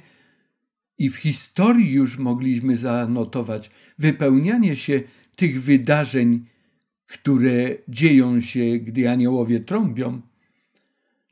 [0.99, 5.03] i w historii już mogliśmy zanotować wypełnianie się
[5.37, 6.47] tych wydarzeń,
[7.07, 10.21] które dzieją się, gdy aniołowie trąbią,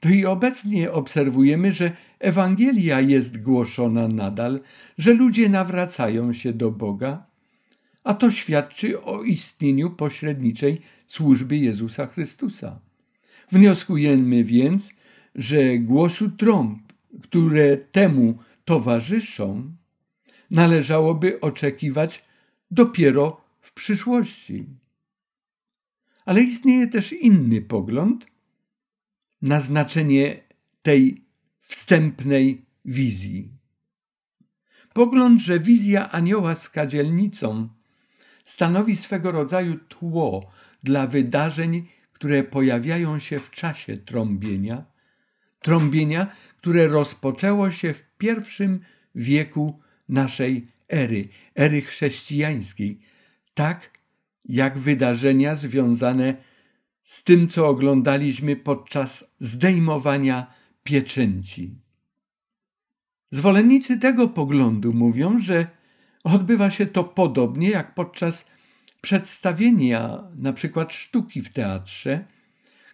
[0.01, 4.61] to i obecnie obserwujemy, że Ewangelia jest głoszona nadal,
[4.99, 7.32] że ludzie nawracają się do Boga,
[8.05, 12.81] a to świadczy o istnieniu pośredniczej służby Jezusa Chrystusa.
[13.53, 14.91] Wnioskujemy więc,
[15.35, 19.73] że głosu trąb, które temu towarzyszą,
[20.51, 22.25] należałoby oczekiwać
[22.71, 24.67] dopiero w przyszłości.
[26.25, 28.27] Ale istnieje też inny pogląd
[29.43, 30.41] na znaczenie
[30.83, 31.25] tej
[31.61, 33.49] wstępnej wizji.
[34.93, 37.69] Pogląd, że wizja anioła z kadzielnicą
[38.45, 40.51] stanowi swego rodzaju tło
[40.83, 44.85] dla wydarzeń, które pojawiają się w czasie trąbienia,
[45.61, 46.27] trąbienia,
[46.57, 48.81] które rozpoczęło się w pierwszym
[49.15, 53.01] wieku naszej ery, ery chrześcijańskiej,
[53.55, 53.91] tak
[54.45, 56.35] jak wydarzenia związane
[57.05, 61.75] z tym, co oglądaliśmy podczas zdejmowania pieczęci.
[63.31, 65.67] Zwolennicy tego poglądu mówią, że
[66.25, 68.47] odbywa się to podobnie jak podczas
[69.01, 72.25] przedstawienia na przykład sztuki w teatrze,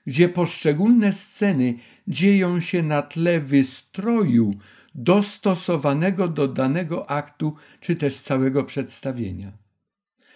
[0.07, 1.75] gdzie poszczególne sceny
[2.09, 4.55] dzieją się na tle wystroju
[4.95, 9.53] dostosowanego do danego aktu czy też całego przedstawienia.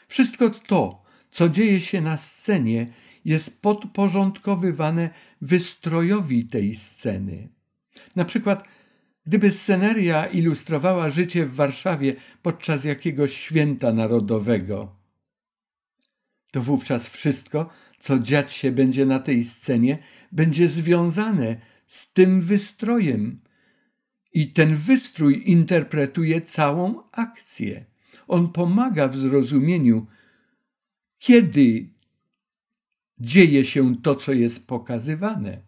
[0.09, 2.87] Wszystko to, co dzieje się na scenie,
[3.25, 7.49] jest podporządkowywane wystrojowi tej sceny.
[8.17, 8.65] Na przykład,
[9.27, 14.97] gdyby sceneria ilustrowała życie w Warszawie podczas jakiegoś święta narodowego,
[16.53, 19.99] to wówczas wszystko, co dziać się będzie na tej scenie,
[20.33, 21.57] będzie związane
[21.87, 23.41] z tym wystrojem.
[24.35, 27.85] I ten wystrój interpretuje całą akcję.
[28.29, 30.07] On pomaga w zrozumieniu,
[31.19, 31.89] kiedy
[33.19, 35.63] dzieje się to, co jest pokazywane.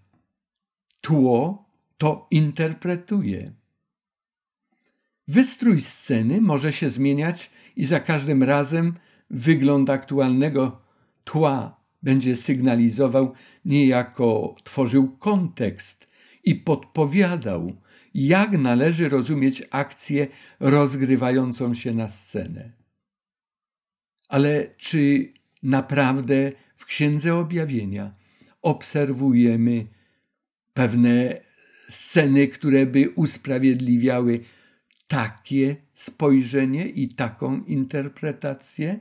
[1.01, 1.64] Tło
[2.05, 3.53] to interpretuje.
[5.29, 8.95] Wystrój sceny może się zmieniać i za każdym razem
[9.31, 10.83] wygląd aktualnego
[11.25, 13.33] tła będzie sygnalizował,
[13.65, 16.09] niejako tworzył kontekst
[16.45, 17.73] i podpowiadał,
[18.15, 20.27] jak należy rozumieć akcję
[20.61, 22.73] rozgrywającą się na scenę.
[24.29, 28.15] Ale czy naprawdę w Księdze Objawienia
[28.63, 29.87] obserwujemy
[30.75, 31.41] pewne
[31.89, 34.41] sceny, które by usprawiedliwiały
[35.09, 39.01] takie spojrzenie i taką interpretację,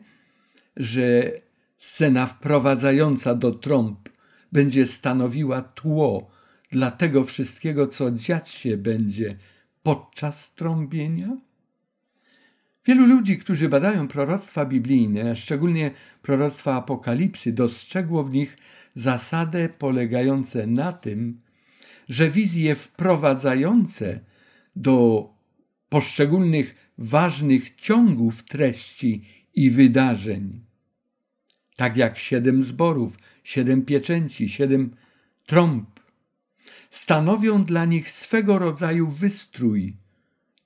[0.78, 1.32] że
[1.78, 4.10] scena wprowadzająca do trąb
[4.52, 6.32] będzie stanowiła tło
[6.72, 9.38] dla tego wszystkiego, co dziać się będzie
[9.84, 11.38] podczas trąbienia?
[12.86, 15.92] Wielu ludzi, którzy badają proroctwa biblijne, szczególnie
[16.22, 18.58] proroctwa Apokalipsy, dostrzegło w nich
[18.96, 21.42] zasadę polegającą na tym,
[22.10, 24.20] że wizje wprowadzające
[24.76, 25.28] do
[25.90, 30.66] poszczególnych ważnych ciągów treści i wydarzeń,
[31.76, 34.96] tak jak siedem zborów, siedem pieczęci, siedem
[35.46, 36.00] trąb,
[36.90, 39.98] stanowią dla nich swego rodzaju wystrój,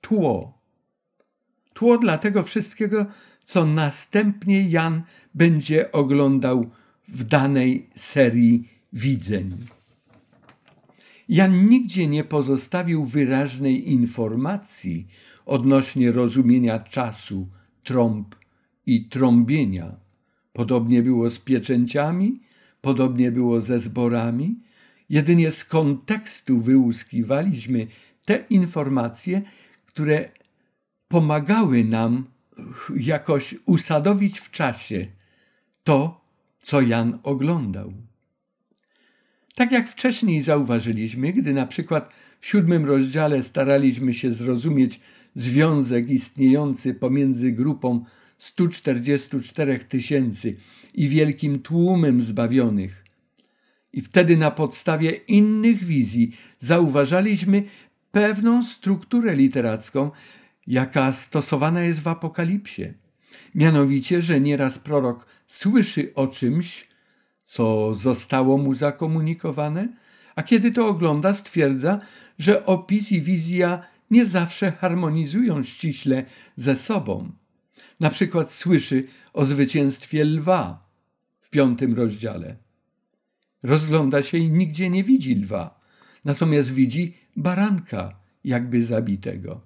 [0.00, 0.58] tło,
[1.74, 3.06] tło dla tego wszystkiego,
[3.44, 5.02] co następnie Jan
[5.34, 6.70] będzie oglądał
[7.08, 9.77] w danej serii widzeń.
[11.28, 15.06] Jan nigdzie nie pozostawił wyraźnej informacji
[15.46, 17.48] odnośnie rozumienia czasu,
[17.84, 18.34] trąb
[18.86, 19.96] i trąbienia.
[20.52, 22.40] Podobnie było z pieczęciami,
[22.80, 24.60] podobnie było ze zborami.
[25.08, 27.86] Jedynie z kontekstu wyłuskiwaliśmy
[28.24, 29.42] te informacje,
[29.86, 30.28] które
[31.08, 32.24] pomagały nam
[32.96, 35.06] jakoś usadowić w czasie
[35.84, 36.20] to,
[36.62, 38.07] co Jan oglądał.
[39.58, 45.00] Tak jak wcześniej zauważyliśmy, gdy na przykład w siódmym rozdziale staraliśmy się zrozumieć
[45.34, 48.04] związek istniejący pomiędzy grupą
[48.36, 50.56] 144 tysięcy
[50.94, 53.04] i wielkim tłumem zbawionych.
[53.92, 57.62] I wtedy na podstawie innych wizji zauważaliśmy
[58.12, 60.10] pewną strukturę literacką,
[60.66, 62.92] jaka stosowana jest w Apokalipsie.
[63.54, 66.87] Mianowicie, że nieraz prorok słyszy o czymś,
[67.48, 69.88] co zostało mu zakomunikowane,
[70.36, 72.00] a kiedy to ogląda, stwierdza,
[72.38, 76.24] że opis i wizja nie zawsze harmonizują ściśle
[76.56, 77.32] ze sobą.
[78.00, 80.88] Na przykład słyszy o zwycięstwie lwa
[81.40, 82.56] w piątym rozdziale.
[83.62, 85.80] Rozgląda się i nigdzie nie widzi lwa,
[86.24, 89.60] natomiast widzi baranka, jakby zabitego.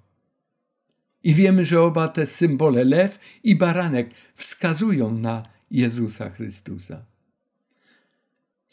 [1.23, 7.12] I wiemy, że oba te symbole, lew i baranek, wskazują na Jezusa Chrystusa.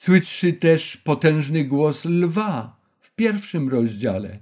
[0.03, 4.39] Słyszy też potężny głos lwa w pierwszym rozdziale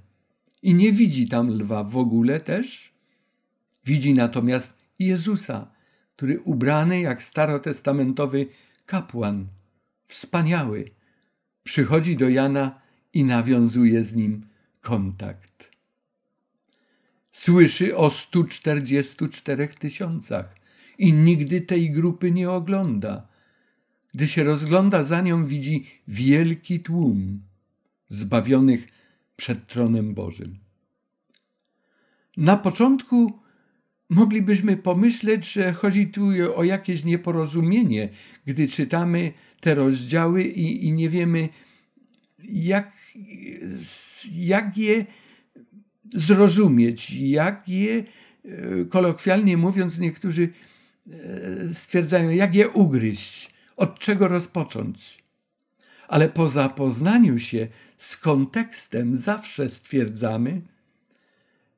[0.62, 2.92] i nie widzi tam lwa w ogóle też.
[3.84, 5.70] Widzi natomiast Jezusa,
[6.10, 8.46] który ubrany jak starotestamentowy
[8.86, 9.46] kapłan,
[10.06, 10.90] wspaniały,
[11.62, 12.80] przychodzi do Jana
[13.12, 14.46] i nawiązuje z nim
[14.80, 15.70] kontakt.
[17.32, 20.54] Słyszy o 144 tysiącach
[20.98, 23.37] i nigdy tej grupy nie ogląda.
[24.14, 27.42] Gdy się rozgląda za nią, widzi wielki tłum
[28.08, 28.88] zbawionych
[29.36, 30.58] przed tronem Bożym.
[32.36, 33.38] Na początku
[34.10, 38.08] moglibyśmy pomyśleć, że chodzi tu o jakieś nieporozumienie,
[38.46, 41.48] gdy czytamy te rozdziały i, i nie wiemy,
[42.44, 42.92] jak,
[44.32, 45.06] jak je
[46.12, 48.04] zrozumieć, jak je,
[48.44, 50.48] e, kolokwialnie mówiąc, niektórzy
[51.10, 55.24] e, stwierdzają, jak je ugryźć, od czego rozpocząć.
[56.08, 60.62] Ale po zapoznaniu się z kontekstem zawsze stwierdzamy,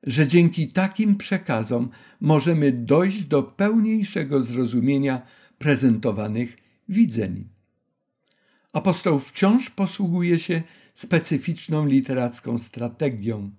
[0.03, 5.23] że dzięki takim przekazom możemy dojść do pełniejszego zrozumienia
[5.59, 6.57] prezentowanych
[6.89, 7.49] widzeń.
[8.73, 10.63] Apostoł wciąż posługuje się
[10.95, 13.51] specyficzną literacką strategią,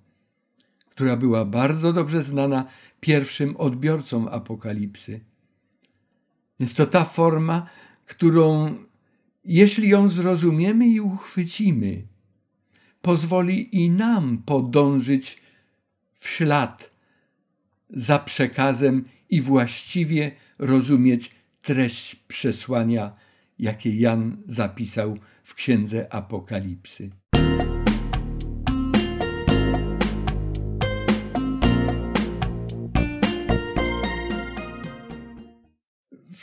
[0.89, 2.65] która była bardzo dobrze znana
[2.99, 5.19] pierwszym odbiorcom apokalipsy.
[6.59, 7.67] Jest to ta forma,
[8.11, 8.75] którą,
[9.45, 12.07] jeśli ją zrozumiemy i uchwycimy,
[13.01, 15.41] pozwoli i nam podążyć
[16.19, 16.91] w ślad
[17.89, 23.15] za przekazem i właściwie rozumieć treść przesłania,
[23.59, 27.09] jakie Jan zapisał w księdze Apokalipsy.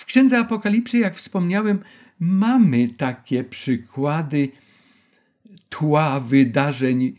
[0.09, 1.79] Księdze Apokalipsy, jak wspomniałem,
[2.21, 4.49] mamy takie przykłady
[5.68, 7.16] tła wydarzeń,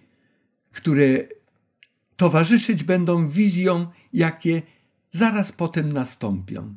[0.72, 1.06] które
[2.18, 4.62] towarzyszyć będą wizjom, jakie
[5.12, 6.76] zaraz potem nastąpią.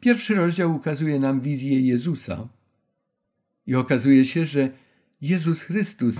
[0.00, 2.48] Pierwszy rozdział ukazuje nam wizję Jezusa.
[3.66, 4.70] I okazuje się, że
[5.20, 6.14] Jezus Chrystus,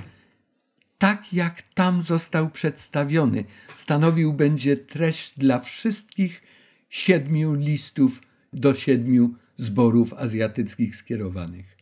[0.99, 6.43] tak jak tam został przedstawiony, stanowił będzie treść dla wszystkich
[6.89, 8.21] siedmiu listów
[8.57, 11.77] do siedmiu zborów azjatyckich skierowanych.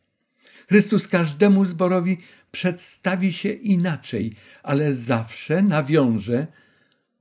[0.69, 2.19] Chrystus każdemu zborowi
[2.51, 6.47] przedstawi się inaczej, ale zawsze nawiąże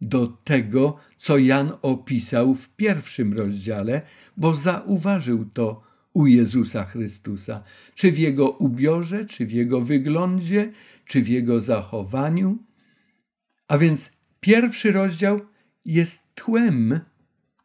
[0.02, 4.02] do tego, co Jan opisał w pierwszym rozdziale,
[4.38, 7.64] bo zauważył to u Jezusa Chrystusa,
[7.94, 10.72] czy w jego ubiorze, czy w jego wyglądzie,
[11.06, 12.58] czy w jego zachowaniu.
[13.68, 15.42] A więc pierwszy rozdział
[15.86, 17.00] jest tłem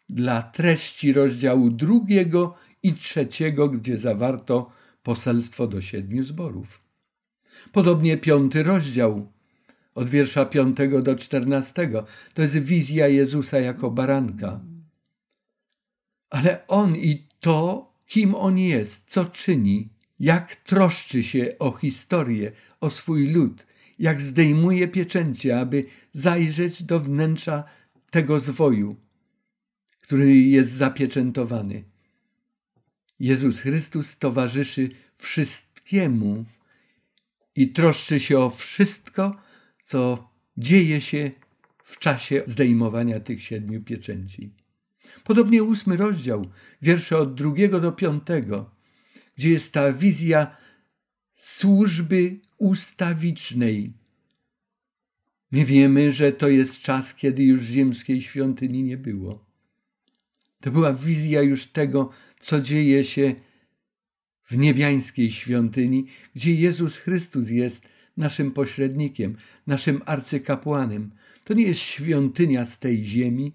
[0.09, 4.71] dla treści rozdziału drugiego i trzeciego, gdzie zawarto
[5.03, 6.81] poselstwo do siedmiu zborów.
[7.73, 9.33] Podobnie piąty rozdział,
[9.95, 12.05] od wiersza piątego do czternastego,
[12.35, 14.61] to jest wizja Jezusa jako baranka.
[16.31, 19.89] Ale On i to, kim On jest, co czyni,
[20.21, 23.67] jak troszczy się o historię, o swój lud,
[23.99, 27.65] jak zdejmuje pieczęcie, aby zajrzeć do wnętrza
[28.11, 28.97] tego zwoju,
[30.09, 31.85] który jest zapieczętowany.
[33.21, 36.45] Jezus Chrystus towarzyszy wszystkiemu
[37.57, 39.37] i troszczy się o wszystko,
[39.85, 41.31] co dzieje się
[41.85, 44.55] w czasie zdejmowania tych siedmiu pieczęci.
[45.25, 46.51] Podobnie ósmy rozdział,
[46.83, 48.71] wiersze od drugiego do piątego,
[49.37, 50.57] gdzie jest ta wizja
[51.35, 53.93] służby ustawicznej.
[55.53, 59.48] My wiemy, że to jest czas, kiedy już ziemskiej świątyni nie było.
[60.61, 63.35] To była wizja już tego, co dzieje się
[64.45, 67.85] w niebiańskiej świątyni, gdzie Jezus Chrystus jest
[68.17, 69.37] naszym pośrednikiem,
[69.67, 71.11] naszym arcykapłanem.
[71.45, 73.53] To nie jest świątynia z tej ziemi,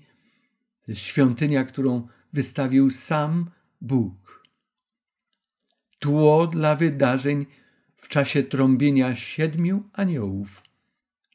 [0.85, 3.49] to jest świątynia, którą wystawił sam
[3.81, 4.43] Bóg.
[5.99, 7.45] Tło dla wydarzeń
[7.95, 10.63] w czasie trąbienia siedmiu aniołów.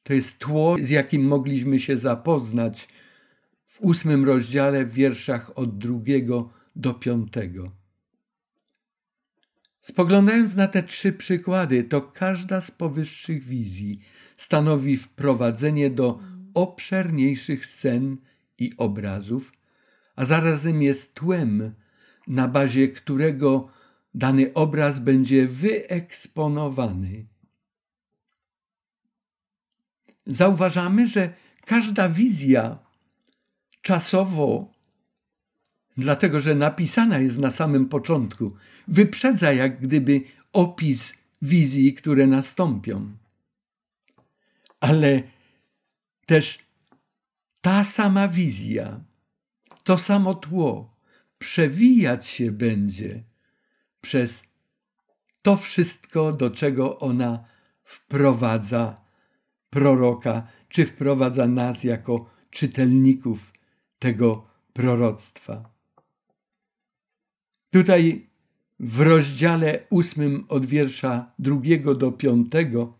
[0.02, 2.88] To jest tło, z jakim mogliśmy się zapoznać
[3.78, 7.72] w ósmym rozdziale w wierszach od drugiego do piątego.
[9.80, 14.00] Spoglądając na te trzy przykłady, to każda z powyższych wizji
[14.36, 16.20] stanowi wprowadzenie do
[16.54, 18.16] obszerniejszych scen
[18.58, 19.52] i obrazów,
[20.16, 21.74] a zarazem jest tłem,
[22.28, 23.68] na bazie którego
[24.14, 27.26] dany obraz będzie wyeksponowany.
[30.26, 31.34] Zauważamy, że
[31.66, 32.87] każda wizja
[33.82, 34.72] czasowo,
[35.96, 38.56] dlatego że napisana jest na samym początku,
[38.88, 40.22] wyprzedza jak gdyby
[40.52, 43.16] opis wizji, które nastąpią.
[44.80, 45.22] Ale
[46.26, 46.58] też
[47.60, 49.00] ta sama wizja,
[49.84, 50.96] to samo tło
[51.38, 53.22] przewijać się będzie
[54.00, 54.42] przez
[55.42, 57.44] to wszystko, do czego ona
[57.84, 59.00] wprowadza
[59.70, 63.52] proroka, czy wprowadza nas jako czytelników
[63.98, 65.70] tego proroctwa.
[67.70, 68.28] Tutaj
[68.80, 72.98] w rozdziale ósmym od wiersza drugiego do piątego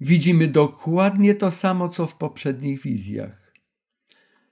[0.00, 3.52] widzimy dokładnie to samo, co w poprzednich wizjach.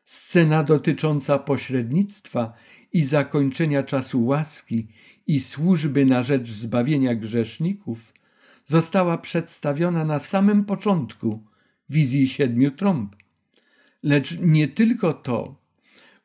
[0.04, 2.52] Scena dotycząca pośrednictwa
[2.92, 4.88] i zakończenia czasu łaski
[5.26, 8.12] i służby na rzecz zbawienia grzeszników
[8.64, 11.44] została przedstawiona na samym początku
[11.88, 13.16] wizji siedmiu trąb.
[14.02, 15.66] Lecz nie tylko to,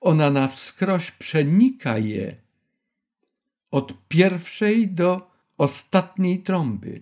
[0.01, 2.35] ona na wskroś przenika je
[3.71, 7.01] od pierwszej do ostatniej trąby.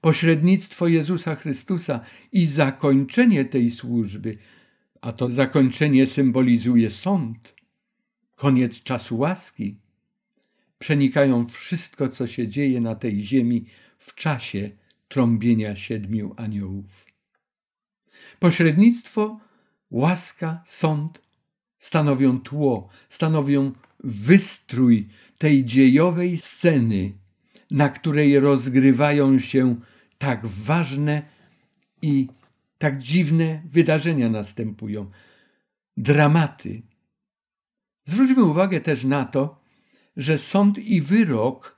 [0.00, 2.00] Pośrednictwo Jezusa Chrystusa
[2.32, 4.38] i zakończenie tej służby,
[5.00, 7.54] a to zakończenie symbolizuje sąd,
[8.36, 9.76] koniec czasu łaski,
[10.78, 13.64] przenikają wszystko, co się dzieje na tej ziemi
[13.98, 14.70] w czasie
[15.08, 17.06] trąbienia siedmiu aniołów.
[18.38, 19.40] Pośrednictwo,
[19.90, 21.20] łaska, sąd
[21.78, 23.72] stanowią tło, stanowią
[24.04, 27.12] wystrój tej dziejowej sceny,
[27.70, 29.80] na której rozgrywają się
[30.18, 31.22] tak ważne
[32.02, 32.28] i
[32.78, 35.10] tak dziwne wydarzenia następują.
[35.96, 36.82] Dramaty.
[38.04, 39.60] Zwróćmy uwagę też na to,
[40.16, 41.76] że sąd i wyrok,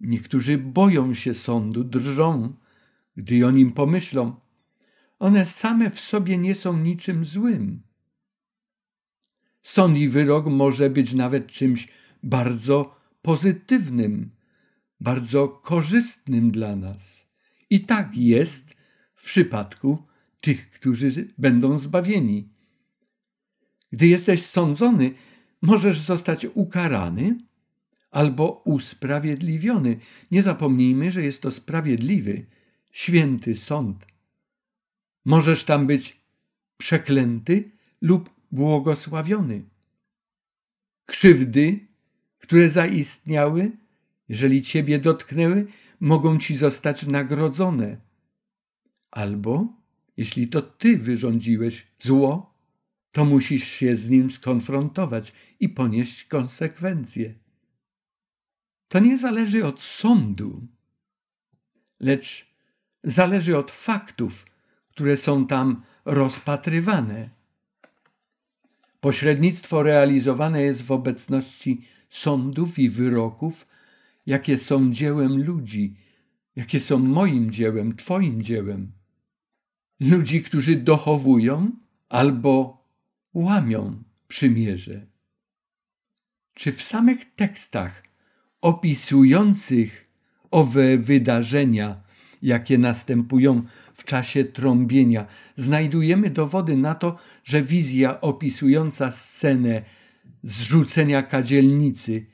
[0.00, 2.54] niektórzy boją się sądu, drżą,
[3.16, 4.40] gdy o nim pomyślą.
[5.18, 7.82] One same w sobie nie są niczym złym.
[9.62, 11.88] Sąd i wyrok może być nawet czymś
[12.22, 14.30] bardzo pozytywnym,
[15.00, 17.26] bardzo korzystnym dla nas.
[17.70, 18.74] I tak jest
[19.14, 20.02] w przypadku
[20.40, 22.48] tych, którzy będą zbawieni.
[23.92, 25.14] Gdy jesteś sądzony,
[25.62, 27.38] możesz zostać ukarany
[28.10, 29.96] albo usprawiedliwiony.
[30.30, 32.46] Nie zapomnijmy, że jest to sprawiedliwy,
[32.92, 34.06] święty sąd.
[35.28, 36.20] Możesz tam być
[36.76, 37.70] przeklęty
[38.00, 39.64] lub błogosławiony.
[41.06, 41.86] Krzywdy,
[42.38, 43.72] które zaistniały,
[44.28, 45.66] jeżeli ciebie dotknęły,
[46.00, 48.00] mogą ci zostać nagrodzone.
[49.10, 49.66] Albo,
[50.16, 52.54] jeśli to ty wyrządziłeś zło,
[53.12, 57.34] to musisz się z nim skonfrontować i ponieść konsekwencje.
[58.88, 60.66] To nie zależy od sądu,
[62.00, 62.46] lecz
[63.04, 64.48] zależy od faktów,
[64.98, 67.28] które są tam rozpatrywane.
[69.00, 73.66] Pośrednictwo realizowane jest w obecności sądów i wyroków,
[74.26, 75.94] jakie są dziełem ludzi,
[76.56, 78.92] jakie są moim dziełem, Twoim dziełem.
[80.00, 81.70] Ludzi, którzy dochowują
[82.08, 82.84] albo
[83.34, 85.06] łamią przymierze.
[86.54, 88.02] Czy w samych tekstach
[88.60, 90.10] opisujących
[90.50, 92.07] owe wydarzenia
[92.42, 93.62] jakie następują
[93.94, 95.26] w czasie trąbienia,
[95.56, 99.82] znajdujemy dowody na to, że wizja opisująca scenę
[100.42, 102.26] zrzucenia kadzielnicy,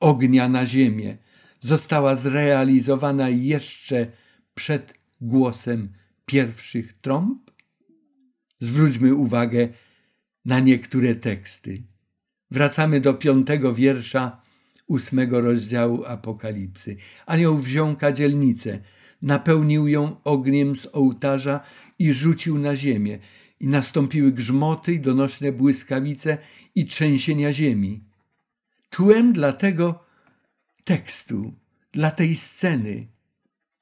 [0.00, 1.16] ognia na ziemię,
[1.60, 4.06] została zrealizowana jeszcze
[4.54, 5.92] przed głosem
[6.26, 7.50] pierwszych trąb?
[8.60, 9.68] Zwróćmy uwagę
[10.44, 11.82] na niektóre teksty.
[12.50, 14.40] Wracamy do piątego wiersza
[14.86, 16.96] ósmego rozdziału Apokalipsy.
[17.26, 18.78] Anioł wziął kadzielnicę,
[19.22, 21.60] napełnił ją ogniem z ołtarza
[21.98, 23.18] i rzucił na ziemię.
[23.60, 26.38] I nastąpiły grzmoty i donośne błyskawice
[26.74, 28.00] i trzęsienia ziemi.
[28.90, 30.04] Tłem dla tego
[30.84, 31.52] tekstu,
[31.92, 33.06] dla tej sceny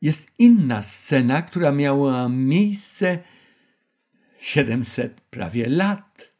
[0.03, 3.18] jest inna scena, która miała miejsce
[4.41, 6.30] 700 prawie lat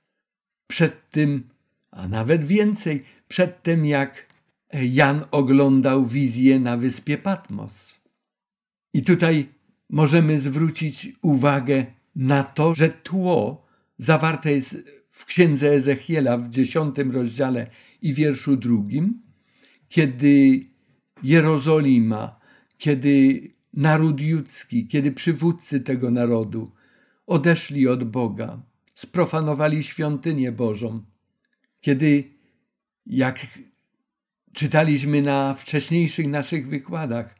[0.67, 1.49] przed tym
[1.97, 4.27] a nawet więcej, przedtem jak
[4.73, 8.01] Jan oglądał wizję na wyspie Patmos.
[8.97, 9.49] I tutaj
[9.91, 13.67] możemy zwrócić uwagę na to, że tło
[13.99, 17.67] zawarte jest w księdze Ezechiela w dziesiątym rozdziale
[18.03, 19.23] i wierszu drugim,
[19.89, 20.67] kiedy
[21.23, 22.41] Jerozolima,
[22.79, 23.41] kiedy
[23.73, 26.73] naród judzki, kiedy przywódcy tego narodu
[27.27, 28.63] odeszli od Boga,
[28.95, 31.03] sprofanowali świątynię Bożą,
[31.81, 32.25] kiedy,
[33.07, 33.47] jak
[34.53, 37.36] czytaliśmy na wcześniejszych naszych wykładach,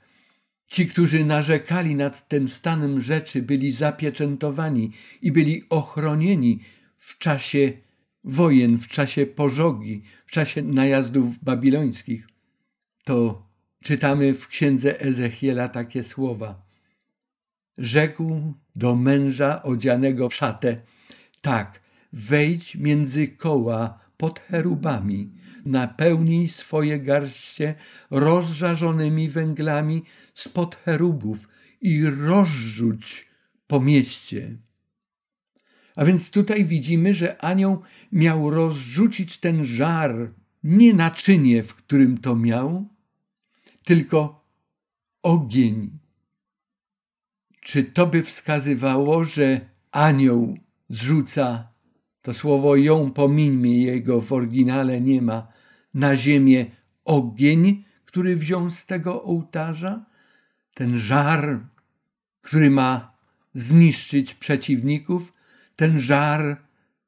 [0.69, 4.93] ci, którzy narzekali nad tym stanem rzeczy, byli zapieczętowani
[5.23, 6.61] i byli ochronieni
[6.97, 7.73] w czasie
[8.25, 12.29] wojen, w czasie pożogi, w czasie najazdów babilońskich,
[13.05, 13.47] to
[13.83, 16.67] czytamy w księdze Ezechiela takie słowa.
[17.79, 20.81] Rzekł do męża odzianego w szatę,
[21.41, 21.81] tak,
[22.13, 25.33] wejdź między koła pod cherubami,
[25.67, 27.75] napełnij swoje garście
[28.11, 30.03] rozżarzonymi węglami
[30.35, 31.49] spod cherubów
[31.81, 33.27] i rozrzuć
[33.67, 34.57] po mieście.
[35.97, 40.33] A więc tutaj widzimy, że anioł miał rozrzucić ten żar,
[40.65, 42.89] nie naczynie, w którym to miał,
[43.85, 44.45] tylko
[45.23, 45.99] ogień.
[47.61, 49.61] Czy to by wskazywało, że
[49.93, 50.59] anioł
[50.89, 51.69] zrzuca
[52.23, 55.49] to słowo ją pomińmy, jego w oryginale nie ma,
[55.97, 56.67] na ziemię
[57.05, 60.05] ogień, który wziął z tego ołtarza,
[60.75, 61.61] ten żar,
[62.43, 63.17] który ma
[63.55, 65.33] zniszczyć przeciwników,
[65.77, 66.63] ten żar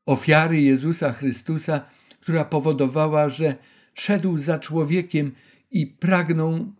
[0.07, 1.80] ofiary Jezusa Chrystusa,
[2.20, 3.57] która powodowała, że
[3.95, 5.32] szedł za człowiekiem
[5.70, 6.72] i pragnął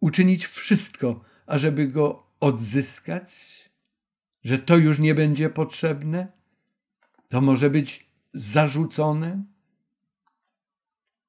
[0.00, 3.30] uczynić wszystko, ażeby go odzyskać,
[4.44, 6.26] że to już nie będzie potrzebne,
[7.28, 9.44] to może być zarzucone.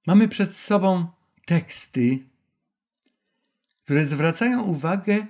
[0.07, 1.07] Mamy przed sobą
[1.45, 2.19] teksty,
[3.83, 5.25] które zwracają uwagę,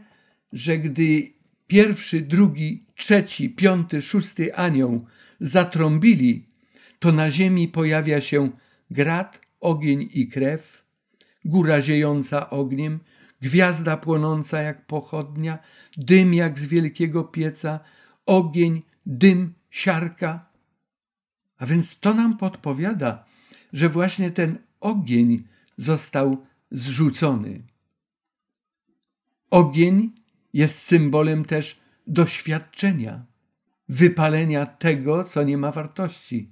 [0.53, 1.33] że gdy
[1.67, 5.05] pierwszy, drugi, trzeci, piąty, szósty anioł
[5.39, 6.45] zatrąbili,
[6.99, 8.51] to na ziemi pojawia się
[8.91, 10.83] grad, ogień i krew,
[11.45, 12.99] góra ziejąca ogniem,
[13.41, 15.59] gwiazda płonąca jak pochodnia,
[15.97, 17.79] dym jak z wielkiego pieca,
[18.25, 20.49] ogień, dym, siarka.
[21.57, 23.25] A więc to nam podpowiada,
[23.73, 25.43] że właśnie ten ogień
[25.77, 27.63] został zrzucony.
[29.49, 30.11] Ogień
[30.53, 33.25] jest symbolem też doświadczenia,
[33.89, 36.51] wypalenia tego, co nie ma wartości,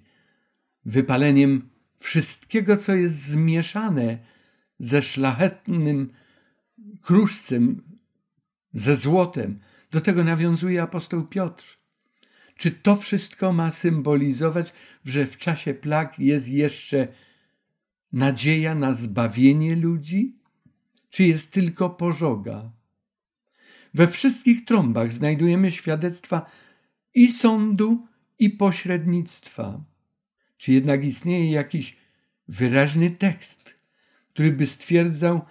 [0.85, 4.17] wypaleniem wszystkiego, co jest zmieszane
[4.79, 6.09] ze szlachetnym
[7.01, 7.81] kruszcem,
[8.73, 9.59] ze złotem.
[9.91, 11.77] Do tego nawiązuje apostoł Piotr.
[12.57, 14.73] Czy to wszystko ma symbolizować,
[15.05, 17.07] że w czasie plag jest jeszcze
[18.15, 20.35] nadzieja na zbawienie ludzi?
[21.09, 22.71] Czy jest tylko pożoga?
[23.93, 26.45] We wszystkich trąbach znajdujemy świadectwa
[27.13, 28.07] i sądu,
[28.39, 29.83] i pośrednictwa.
[30.57, 31.97] Czy jednak istnieje jakiś
[32.47, 33.73] wyraźny tekst,
[34.33, 35.41] który by stwierdzał,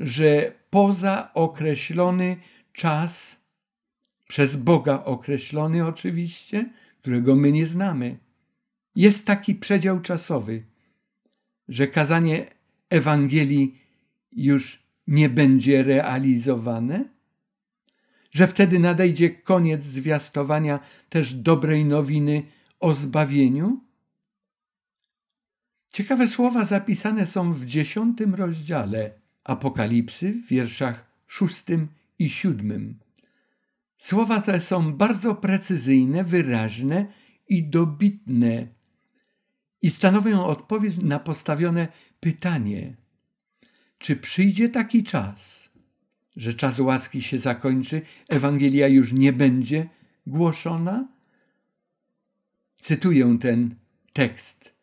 [0.00, 2.36] że poza określony
[2.72, 3.44] czas,
[4.28, 8.18] przez Boga określony oczywiście, którego my nie znamy,
[8.96, 10.73] jest taki przedział czasowy,
[11.68, 12.46] że kazanie
[12.90, 13.78] Ewangelii
[14.32, 17.04] już nie będzie realizowane?
[18.30, 22.42] Że wtedy nadejdzie koniec zwiastowania też dobrej nowiny
[22.80, 23.80] o zbawieniu?
[25.92, 29.10] Ciekawe słowa zapisane są w dziesiątym rozdziale
[29.44, 31.88] Apokalipsy w wierszach szóstym
[32.18, 32.98] i siódmym.
[33.98, 37.06] Słowa te są bardzo precyzyjne, wyraźne
[37.48, 38.66] i dobitne
[39.84, 41.88] i stanowią odpowiedź na postawione
[42.20, 42.96] pytanie:
[43.98, 45.70] czy przyjdzie taki czas,
[46.36, 49.88] że czas łaski się zakończy, Ewangelia już nie będzie
[50.26, 51.08] głoszona?
[52.80, 53.74] Cytuję ten
[54.12, 54.74] tekst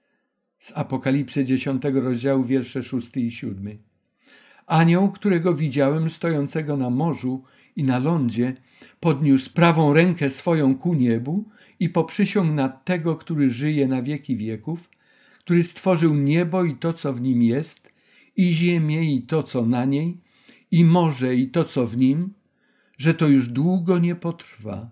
[0.60, 3.78] z Apokalipsy 10 rozdziału, wiersze 6 i 7.
[4.66, 7.44] Anioł, którego widziałem stojącego na morzu
[7.76, 8.54] i na lądzie,
[9.00, 11.50] podniósł prawą rękę swoją ku niebu
[11.80, 14.90] i poprzysiągł na tego, który żyje na wieki wieków,
[15.40, 17.94] który stworzył niebo i to, co w nim jest,
[18.38, 20.22] i ziemię i to, co na niej,
[20.72, 22.34] i morze i to, co w nim,
[22.98, 24.92] że to już długo nie potrwa.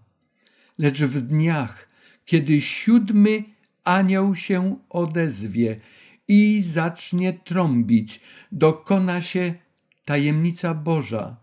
[0.77, 1.89] Lecz w dniach,
[2.25, 3.43] kiedy siódmy
[3.83, 5.79] anioł się odezwie
[6.27, 8.21] i zacznie trąbić,
[8.51, 9.53] dokona się
[10.05, 11.37] tajemnica Boża,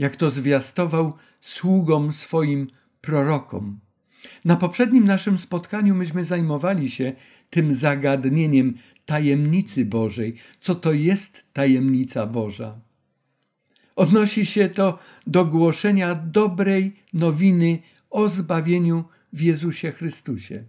[0.00, 2.66] jak to zwiastował sługom swoim
[3.00, 3.80] prorokom.
[4.44, 7.12] Na poprzednim naszym spotkaniu myśmy zajmowali się
[7.50, 8.74] tym zagadnieniem
[9.06, 10.36] tajemnicy Bożej.
[10.60, 12.80] Co to jest tajemnica Boża?
[13.96, 17.78] Odnosi się to do głoszenia dobrej nowiny
[18.10, 20.64] o zbawieniu w Jezusie Chrystusie.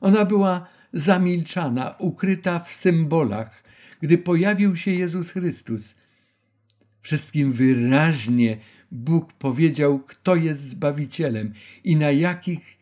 [0.00, 3.64] Ona była zamilczana, ukryta w symbolach.
[4.00, 5.94] Gdy pojawił się Jezus Chrystus,
[7.06, 8.58] wszystkim wyraźnie
[8.90, 11.52] Bóg powiedział, kto jest Zbawicielem
[11.84, 12.78] i na jakich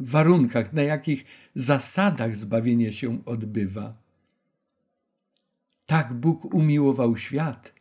[0.00, 4.02] warunkach, na jakich zasadach zbawienie się odbywa.
[5.86, 7.74] Tak Bóg umiłował świat,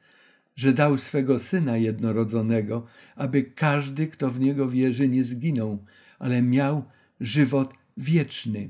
[0.55, 2.85] że dał swego Syna jednorodzonego,
[3.15, 5.83] aby każdy, kto w Niego wierzy, nie zginął,
[6.19, 6.83] ale miał
[7.19, 8.69] żywot wieczny.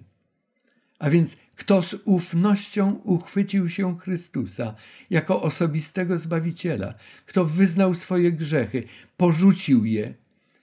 [1.00, 4.76] A więc kto z ufnością uchwycił się Chrystusa
[5.10, 6.94] jako osobistego Zbawiciela,
[7.26, 8.84] kto wyznał swoje grzechy,
[9.18, 10.14] porzucił je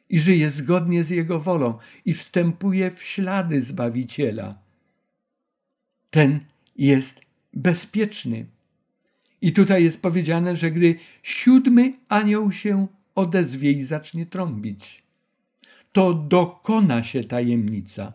[0.09, 4.59] i żyje zgodnie z Jego wolą i wstępuje w ślady Zbawiciela,
[6.11, 6.41] ten
[6.77, 7.21] jest
[7.55, 8.47] bezpieczny.
[9.43, 15.03] I tutaj jest powiedziane, że gdy siódmy anioł się odezwie i zacznie trąbić,
[15.93, 18.13] to dokona się tajemnica,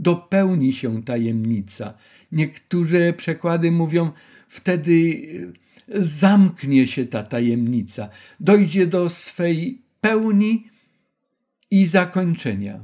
[0.00, 1.94] dopełni się tajemnica.
[2.32, 4.12] Niektóre przekłady mówią,
[4.48, 5.22] wtedy
[5.88, 8.08] e, zamknie się ta tajemnica,
[8.40, 10.70] dojdzie do swej pełni
[11.70, 12.80] i zakończenia.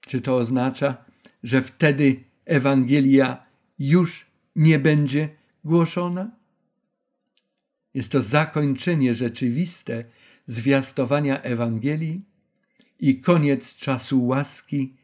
[0.00, 1.04] Czy to oznacza,
[1.42, 3.46] że wtedy Ewangelia
[3.78, 4.26] już
[4.56, 5.28] nie będzie
[5.64, 6.30] głoszona?
[7.94, 10.04] Jest to zakończenie rzeczywiste
[10.46, 12.20] zwiastowania Ewangelii
[13.00, 14.94] i koniec czasu łaski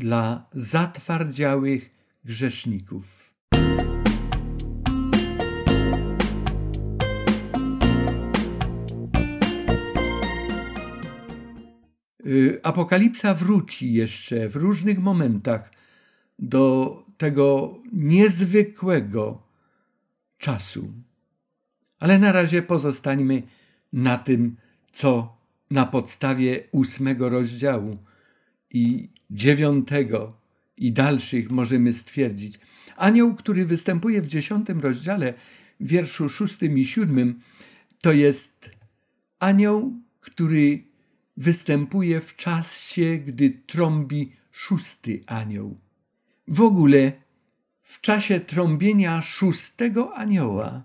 [0.00, 1.90] dla zatwardziałych
[2.24, 3.34] grzeszników.
[12.26, 15.72] Y, Apokalipsa wróci jeszcze w różnych momentach
[16.38, 19.42] do tego niezwykłego
[20.38, 20.92] czasu.
[21.98, 23.42] Ale na razie pozostańmy
[23.92, 24.56] na tym,
[24.92, 25.36] co
[25.70, 27.98] na podstawie ósmego rozdziału
[28.70, 30.36] i dziewiątego
[30.76, 32.54] i dalszych możemy stwierdzić.
[32.96, 35.34] Anioł, który występuje w dziesiątym rozdziale,
[35.80, 37.40] wierszu szóstym i siódmym,
[38.00, 38.70] to jest
[39.38, 40.84] anioł, który
[41.36, 45.76] występuje w czasie, gdy trąbi szósty anioł.
[46.48, 47.12] W ogóle
[47.82, 50.82] w czasie trąbienia szóstego anioła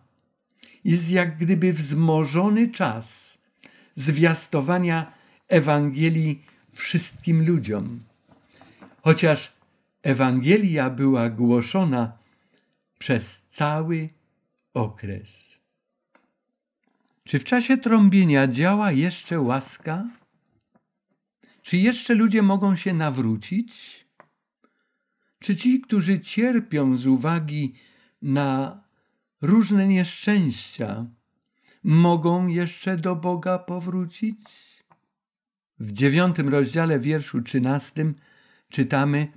[0.84, 3.38] jest jak gdyby wzmożony czas
[3.96, 5.14] zwiastowania
[5.48, 6.46] Ewangelii
[6.76, 8.00] wszystkim ludziom.
[9.02, 9.54] Chociaż
[10.04, 12.18] Ewangelia była głoszona
[13.00, 14.10] przez cały
[14.74, 15.60] okres.
[17.24, 20.08] Czy w czasie trąbienia działa jeszcze łaska?
[21.62, 24.06] Czy jeszcze ludzie mogą się nawrócić?
[25.40, 27.74] Czy ci, którzy cierpią z uwagi
[28.22, 28.84] na
[29.42, 31.06] różne nieszczęścia,
[31.84, 34.75] mogą jeszcze do Boga powrócić?
[35.80, 38.14] W dziewiątym rozdziale, wierszu trzynastym,
[38.70, 39.28] czytamy,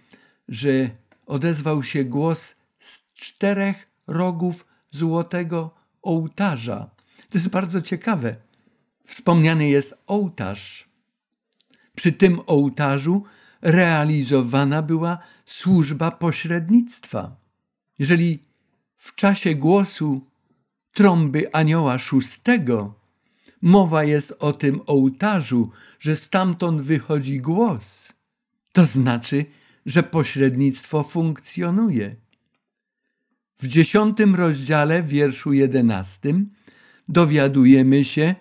[0.49, 0.91] że
[1.27, 6.91] odezwał się głos z czterech rogów złotego ołtarza.
[7.31, 8.37] To jest bardzo ciekawe.
[9.05, 10.89] Wspomniany jest ołtarz.
[11.97, 13.25] Przy tym ołtarzu
[13.63, 17.37] realizowana była służba pośrednictwa.
[17.99, 18.39] Jeżeli
[18.97, 20.27] w czasie głosu
[20.93, 22.98] trąby anioła szóstego
[23.63, 28.13] mowa jest o tym ołtarzu, że stamtąd wychodzi głos,
[28.73, 29.45] to znaczy,
[29.87, 32.17] że pośrednictwo funkcjonuje.
[33.59, 36.51] W dziesiątym rozdziale, wierszu jedenastym,
[37.09, 38.35] dowiadujemy się,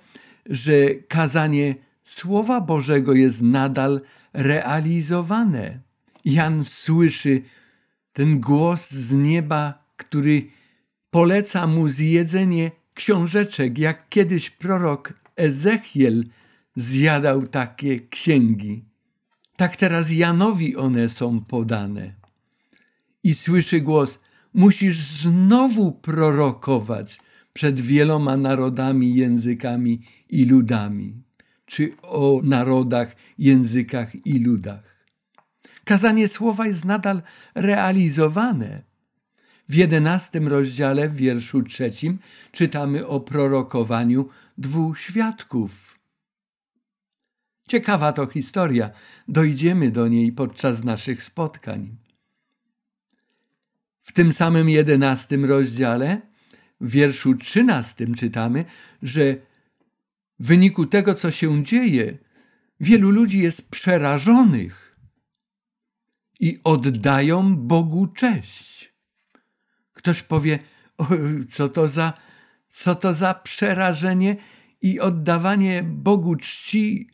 [0.46, 4.02] że kazanie Słowa Bożego jest nadal
[4.34, 5.80] realizowane.
[6.26, 7.42] Jan słyszy
[8.14, 10.48] ten głos z nieba, który
[11.10, 16.26] poleca mu zjedzenie książeczek, jak kiedyś prorok Ezechiel
[16.76, 18.86] zjadał takie księgi.
[19.56, 22.14] Tak teraz Janowi one są podane.
[23.24, 24.20] I słyszy głos:
[24.54, 27.20] Musisz znowu prorokować
[27.54, 31.28] przed wieloma narodami, językami i ludami
[31.68, 34.98] czy o narodach, językach i ludach.
[35.84, 37.22] Kazanie słowa jest nadal
[37.56, 38.87] realizowane.
[39.70, 42.20] W jedenastym rozdziale, w wierszu trzecim,
[42.52, 46.00] czytamy o prorokowaniu dwóch świadków.
[47.68, 48.92] Ciekawa to historia,
[49.28, 51.98] dojdziemy do niej podczas naszych spotkań.
[54.00, 56.22] W tym samym jedenastym rozdziale,
[56.82, 58.66] w wierszu trzynastym czytamy,
[59.04, 59.36] że
[60.40, 62.18] w wyniku tego, co się dzieje,
[62.80, 64.98] Wielu ludzi jest przerażonych
[66.40, 68.87] i oddają Bogu cześć.
[70.08, 70.60] Ktoś powie,
[71.50, 72.14] co to za,
[72.70, 74.36] co to za przerażenie
[74.82, 77.10] i oddawanie Bogu czci,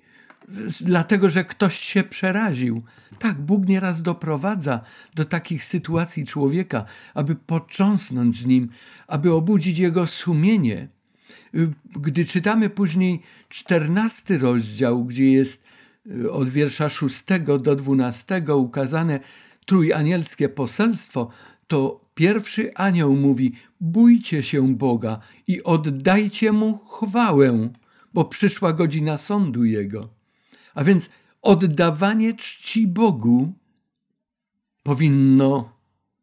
[0.81, 2.83] dlatego że ktoś się przeraził.
[3.19, 4.81] Tak, Bóg nieraz doprowadza
[5.15, 8.69] do takich sytuacji człowieka, aby począsnąć nim,
[9.07, 10.87] aby obudzić jego sumienie.
[11.95, 15.63] Gdy czytamy później czternasty rozdział, gdzie jest
[16.07, 19.19] y, od wiersza szóstego do dwunastego ukazane
[19.65, 21.29] trójanielskie poselstwo,
[21.67, 27.69] to pierwszy anioł mówi: Bójcie się Boga i oddajcie mu chwałę,
[28.13, 30.09] bo przyszła godzina sądu jego.
[30.73, 31.09] A więc
[31.41, 33.53] oddawanie czci Bogu
[34.83, 35.77] powinno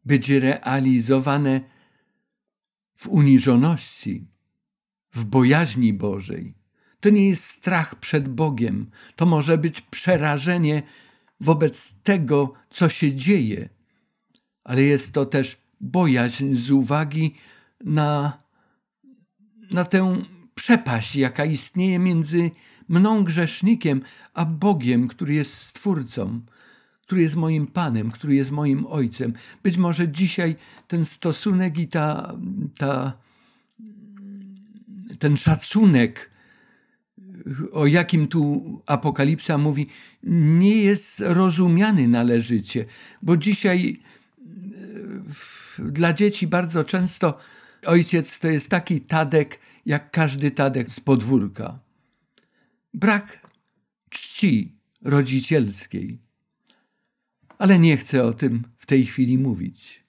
[0.05, 1.61] być realizowane
[2.95, 4.27] w uniżoności,
[5.13, 6.53] w bojaźni Bożej.
[6.99, 10.83] To nie jest strach przed Bogiem, to może być przerażenie
[11.39, 13.69] wobec tego, co się dzieje,
[14.63, 17.35] ale jest to też bojaźń z uwagi
[17.85, 18.37] na,
[19.71, 20.21] na tę
[20.55, 22.51] przepaść, jaka istnieje między
[22.89, 24.01] mną grzesznikiem,
[24.33, 26.41] a Bogiem, który jest Stwórcą,
[27.01, 29.33] który jest moim Panem, który jest moim Ojcem.
[29.63, 30.55] Być może dzisiaj
[30.87, 32.35] ten stosunek i ta,
[32.77, 33.17] ta,
[35.19, 36.31] ten szacunek,
[37.71, 39.87] o jakim tu Apokalipsa mówi,
[40.23, 42.85] nie jest rozumiany należycie,
[43.21, 44.01] bo dzisiaj
[45.79, 47.37] dla dzieci bardzo często
[47.85, 51.79] ojciec to jest taki Tadek, jak każdy Tadek z podwórka.
[52.93, 53.49] Brak
[54.09, 56.19] czci rodzicielskiej.
[57.57, 60.03] Ale nie chcę o tym w tej chwili mówić.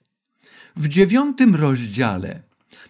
[0.75, 2.43] W dziewiątym rozdziale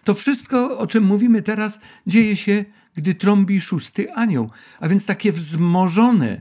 [0.04, 2.64] to wszystko, o czym mówimy teraz, dzieje się,
[2.94, 6.40] gdy trąbi szósty anioł, a więc takie wzmożone,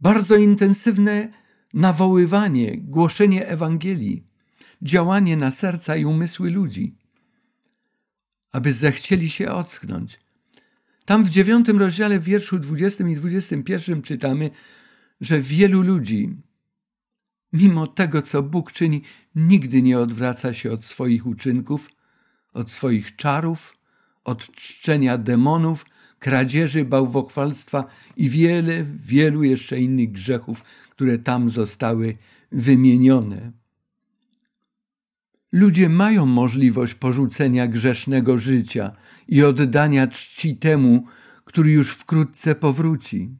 [0.00, 1.28] bardzo intensywne
[1.74, 4.31] nawoływanie, głoszenie Ewangelii
[4.82, 6.94] działanie na serca i umysły ludzi,
[8.52, 10.20] aby zechcieli się ocknąć.
[11.04, 14.50] Tam w dziewiątym rozdziale, w wierszu 20 i 21 czytamy,
[15.20, 16.36] że wielu ludzi,
[17.52, 19.02] mimo tego, co Bóg czyni,
[19.34, 21.88] nigdy nie odwraca się od swoich uczynków,
[22.52, 23.76] od swoich czarów,
[24.24, 25.84] od czczenia demonów,
[26.18, 27.84] kradzieży, bałwochwalstwa
[28.16, 32.16] i wiele, wielu jeszcze innych grzechów, które tam zostały
[32.52, 33.61] wymienione.
[35.52, 38.92] Ludzie mają możliwość porzucenia grzesznego życia
[39.28, 41.06] i oddania czci temu,
[41.44, 43.36] który już wkrótce powróci.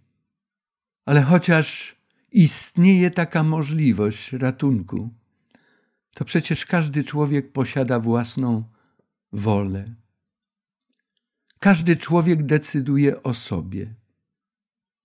[1.07, 1.97] Ale chociaż
[2.33, 5.11] istnieje taka możliwość ratunku,
[6.15, 8.65] to przecież każdy człowiek posiada własną
[9.33, 9.95] wolę.
[11.59, 13.95] Każdy człowiek decyduje o sobie.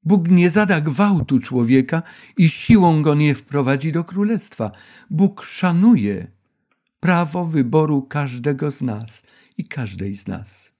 [0.03, 2.03] Bóg nie zada gwałtu człowieka
[2.37, 4.71] i siłą go nie wprowadzi do królestwa.
[5.09, 6.36] Bóg szanuje
[7.07, 9.23] prawo wyboru każdego z nas
[9.57, 10.71] i każdej z nas.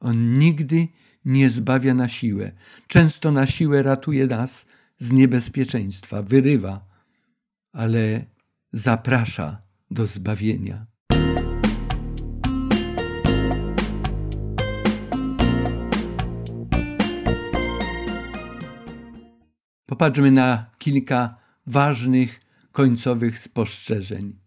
[0.00, 0.88] On nigdy
[1.24, 2.52] nie zbawia na siłę.
[2.86, 4.66] Często na siłę ratuje nas
[4.98, 6.86] z niebezpieczeństwa, wyrywa,
[7.72, 8.24] ale
[8.72, 10.86] zaprasza do zbawienia.
[19.86, 22.40] Popatrzmy na kilka ważnych
[22.72, 24.45] końcowych spostrzeżeń.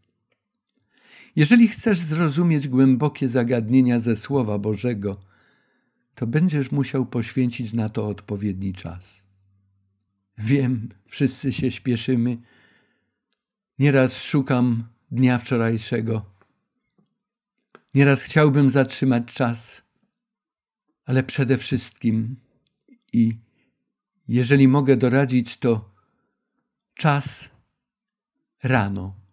[1.40, 5.18] Jeżeli chcesz zrozumieć głębokie zagadnienia ze Słowa Bożego,
[6.16, 9.24] to będziesz musiał poświęcić na to odpowiedni czas.
[10.38, 12.38] Wiem, wszyscy się śpieszymy.
[13.80, 16.26] Nieraz szukam dnia wczorajszego.
[17.94, 19.84] Nieraz chciałbym zatrzymać czas,
[21.06, 22.36] ale przede wszystkim
[23.14, 23.38] i
[24.28, 25.96] jeżeli mogę doradzić, to
[26.94, 27.50] czas
[28.64, 29.29] rano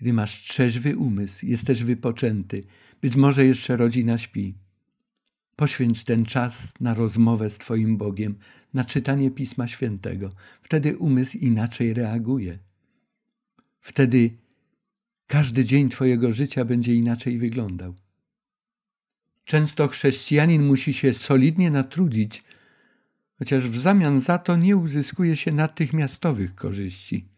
[0.00, 2.64] gdy masz trzeźwy umysł, jesteś wypoczęty,
[3.00, 4.54] być może jeszcze rodzina śpi.
[5.56, 8.38] Poświęć ten czas na rozmowę z Twoim Bogiem,
[8.74, 10.32] na czytanie Pisma Świętego.
[10.62, 12.58] Wtedy umysł inaczej reaguje.
[13.80, 14.30] Wtedy
[15.26, 17.94] każdy dzień Twojego życia będzie inaczej wyglądał.
[19.44, 22.44] Często chrześcijanin musi się solidnie natrudzić,
[23.38, 27.28] chociaż w zamian za to nie uzyskuje się natychmiastowych korzyści.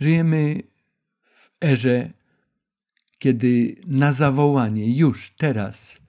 [0.00, 0.62] Żyjemy
[1.64, 2.12] erze,
[3.18, 6.00] kiedy na zawołanie, już teraz,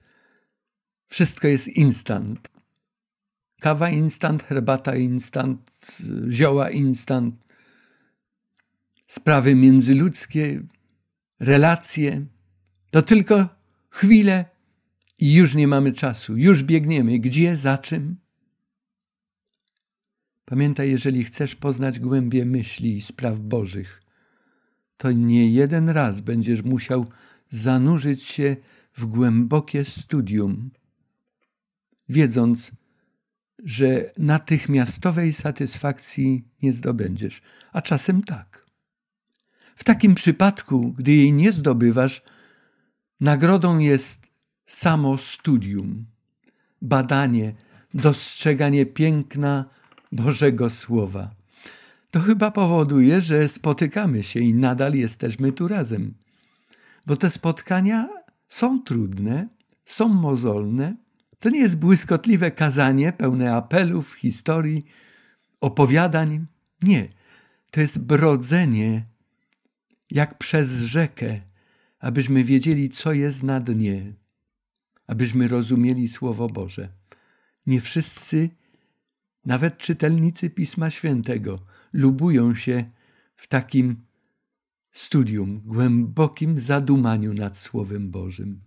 [1.08, 2.48] wszystko jest instant.
[3.60, 5.70] Kawa instant, herbata instant,
[6.30, 7.46] zioła instant,
[9.06, 10.62] sprawy międzyludzkie,
[11.40, 12.26] relacje.
[12.90, 13.48] To tylko
[13.90, 14.44] chwilę
[15.18, 17.18] i już nie mamy czasu, już biegniemy.
[17.18, 18.16] Gdzie, za czym?
[20.44, 24.02] Pamiętaj, jeżeli chcesz poznać głębie myśli i spraw Bożych,
[25.04, 27.06] to nie jeden raz będziesz musiał
[27.50, 28.56] zanurzyć się
[28.96, 30.70] w głębokie studium,
[32.08, 32.70] wiedząc,
[33.64, 37.42] że natychmiastowej satysfakcji nie zdobędziesz,
[37.72, 38.66] a czasem tak.
[39.76, 42.22] W takim przypadku, gdy jej nie zdobywasz,
[43.20, 44.26] nagrodą jest
[44.66, 46.06] samo studium,
[46.82, 47.54] badanie,
[47.94, 49.64] dostrzeganie piękna
[50.12, 51.43] Bożego Słowa.
[52.14, 56.14] To chyba powoduje, że spotykamy się i nadal jesteśmy tu razem.
[57.06, 58.08] Bo te spotkania
[58.48, 59.48] są trudne,
[59.84, 60.96] są mozolne.
[61.38, 64.84] To nie jest błyskotliwe kazanie pełne apelów, historii,
[65.60, 66.46] opowiadań.
[66.82, 67.08] Nie,
[67.70, 69.04] to jest brodzenie
[70.10, 71.40] jak przez rzekę,
[71.98, 74.12] abyśmy wiedzieli, co jest na dnie,
[75.06, 76.88] abyśmy rozumieli Słowo Boże.
[77.66, 78.50] Nie wszyscy,
[79.46, 82.90] nawet czytelnicy Pisma Świętego, lubują się
[83.36, 83.96] w takim
[84.92, 88.60] studium, głębokim zadumaniu nad Słowem Bożym.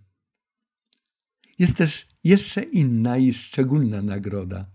[1.58, 4.66] Jest też jeszcze inna i szczególna nagroda.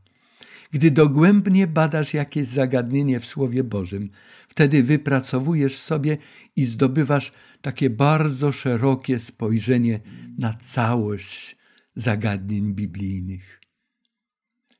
[0.71, 4.09] Gdy dogłębnie badasz jakieś zagadnienie w Słowie Bożym,
[4.47, 6.17] wtedy wypracowujesz sobie
[6.55, 7.31] i zdobywasz
[7.61, 9.99] takie bardzo szerokie spojrzenie
[10.37, 11.57] na całość
[11.95, 13.61] zagadnień biblijnych.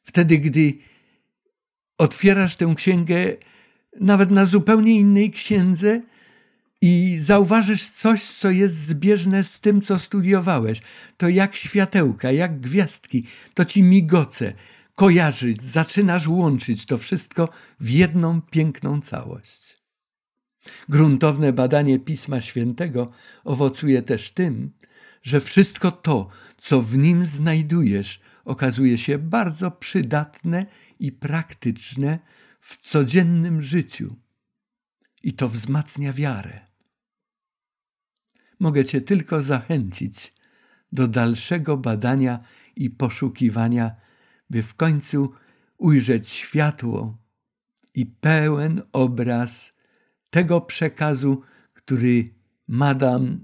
[0.03, 0.73] Wtedy, gdy
[1.97, 3.37] otwierasz tę księgę
[3.99, 6.01] nawet na zupełnie innej księdze
[6.81, 10.81] i zauważysz coś, co jest zbieżne z tym, co studiowałeś,
[11.17, 13.23] to jak światełka, jak gwiazdki,
[13.53, 14.53] to ci migoce,
[14.95, 19.77] kojarzyć, zaczynasz łączyć to wszystko w jedną piękną całość.
[20.89, 23.11] Gruntowne badanie Pisma Świętego
[23.43, 24.71] owocuje też tym,
[25.21, 26.27] że wszystko to,
[26.57, 30.65] co w nim znajdujesz, okazuje się bardzo przydatne
[30.99, 32.19] i praktyczne
[32.59, 34.15] w codziennym życiu.
[35.23, 36.59] I to wzmacnia wiarę.
[38.59, 40.33] Mogę Cię tylko zachęcić
[40.91, 42.39] do dalszego badania
[42.75, 43.95] i poszukiwania,
[44.49, 45.33] by w końcu
[45.77, 47.17] ujrzeć światło
[47.93, 49.73] i pełen obraz
[50.29, 51.41] tego przekazu,
[51.73, 52.33] który
[52.67, 52.95] ma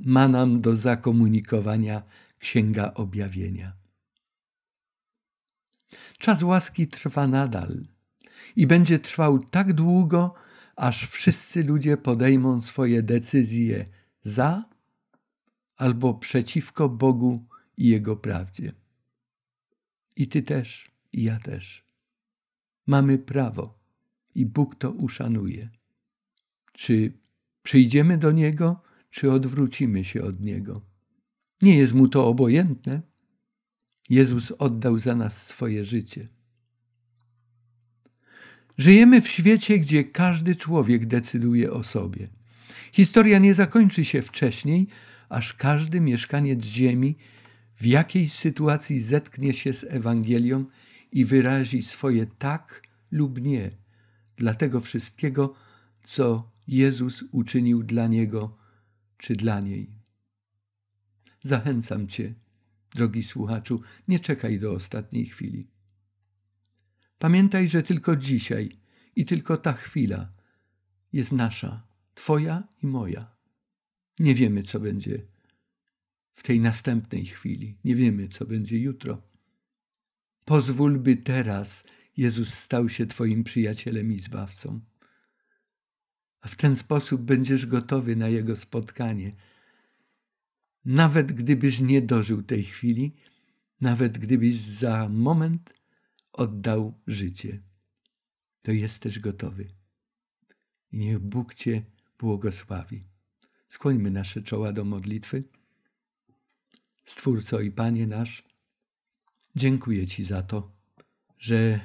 [0.06, 2.04] ma nam do zakomunikowania
[2.40, 3.79] Księga Objawienia.
[6.18, 7.86] Czas łaski trwa nadal
[8.56, 10.34] i będzie trwał tak długo,
[10.76, 13.86] aż wszyscy ludzie podejmą swoje decyzje
[14.24, 14.66] za
[15.78, 17.46] albo przeciwko Bogu
[17.78, 18.74] i Jego prawdzie.
[20.16, 21.86] I ty też, i ja też.
[22.88, 23.80] Mamy prawo
[24.36, 25.70] i Bóg to uszanuje.
[26.74, 27.14] Czy
[27.64, 30.82] przyjdziemy do Niego, czy odwrócimy się od Niego?
[31.62, 33.02] Nie jest Mu to obojętne.
[34.10, 36.28] Jezus oddał za nas swoje życie.
[38.78, 42.28] Żyjemy w świecie, gdzie każdy człowiek decyduje o sobie.
[42.92, 44.88] Historia nie zakończy się wcześniej,
[45.30, 47.16] aż każdy mieszkaniec ziemi
[47.76, 50.66] w jakiejś sytuacji zetknie się z Ewangelią
[51.12, 53.72] i wyrazi swoje tak lub nie
[54.38, 55.54] dla tego wszystkiego,
[56.04, 58.58] co Jezus uczynił dla niego
[59.18, 59.90] czy dla niej.
[61.44, 62.34] Zachęcam Cię,
[62.90, 65.68] drogi słuchaczu, nie czekaj do ostatniej chwili.
[67.20, 68.78] Pamiętaj, że tylko dzisiaj
[69.16, 70.34] i tylko ta chwila
[71.14, 73.36] jest nasza, Twoja i moja.
[74.20, 75.26] Nie wiemy, co będzie
[76.34, 79.22] w tej następnej chwili, nie wiemy, co będzie jutro.
[80.46, 81.86] Pozwól, by teraz
[82.18, 84.82] Jezus stał się Twoim przyjacielem i zbawcą.
[86.42, 89.36] A w ten sposób będziesz gotowy na Jego spotkanie.
[90.86, 93.16] Nawet gdybyś nie dożył tej chwili,
[93.82, 95.74] nawet gdybyś za moment
[96.34, 97.62] oddał życie,
[98.62, 99.68] to jesteś gotowy.
[100.92, 101.86] I niech Bóg Cię
[102.20, 103.04] błogosławi.
[103.68, 105.44] Skłońmy nasze czoła do modlitwy.
[107.06, 108.44] Stwórco i Panie nasz,
[109.56, 110.72] dziękuję Ci za to,
[111.38, 111.80] że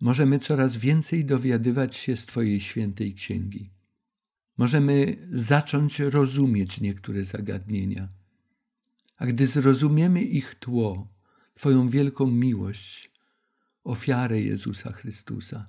[0.00, 3.70] możemy coraz więcej dowiadywać się z Twojej świętej księgi.
[4.62, 8.08] Możemy zacząć rozumieć niektóre zagadnienia.
[9.16, 11.08] A gdy zrozumiemy ich tło,
[11.54, 13.12] Twoją wielką miłość,
[13.84, 15.68] ofiarę Jezusa Chrystusa,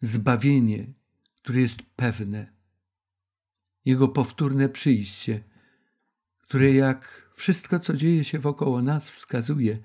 [0.00, 0.92] zbawienie,
[1.34, 2.52] które jest pewne,
[3.84, 5.44] Jego powtórne przyjście,
[6.36, 9.78] które jak wszystko, co dzieje się wokoło nas, wskazuje,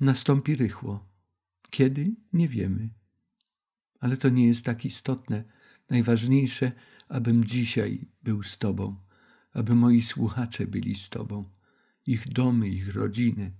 [0.00, 1.08] nastąpi rychło.
[1.70, 2.14] Kiedy?
[2.32, 2.90] Nie wiemy.
[4.00, 5.61] Ale to nie jest tak istotne.
[5.92, 6.72] Najważniejsze,
[7.08, 8.96] abym dzisiaj był z Tobą,
[9.52, 11.44] aby moi słuchacze byli z Tobą,
[12.06, 13.52] ich domy, ich rodziny.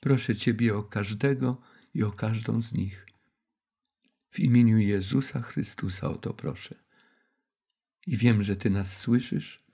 [0.00, 1.60] Proszę Ciebie o każdego
[1.94, 3.06] i o każdą z nich.
[4.30, 6.74] W imieniu Jezusa Chrystusa o to proszę.
[8.06, 9.64] I wiem, że Ty nas słyszysz,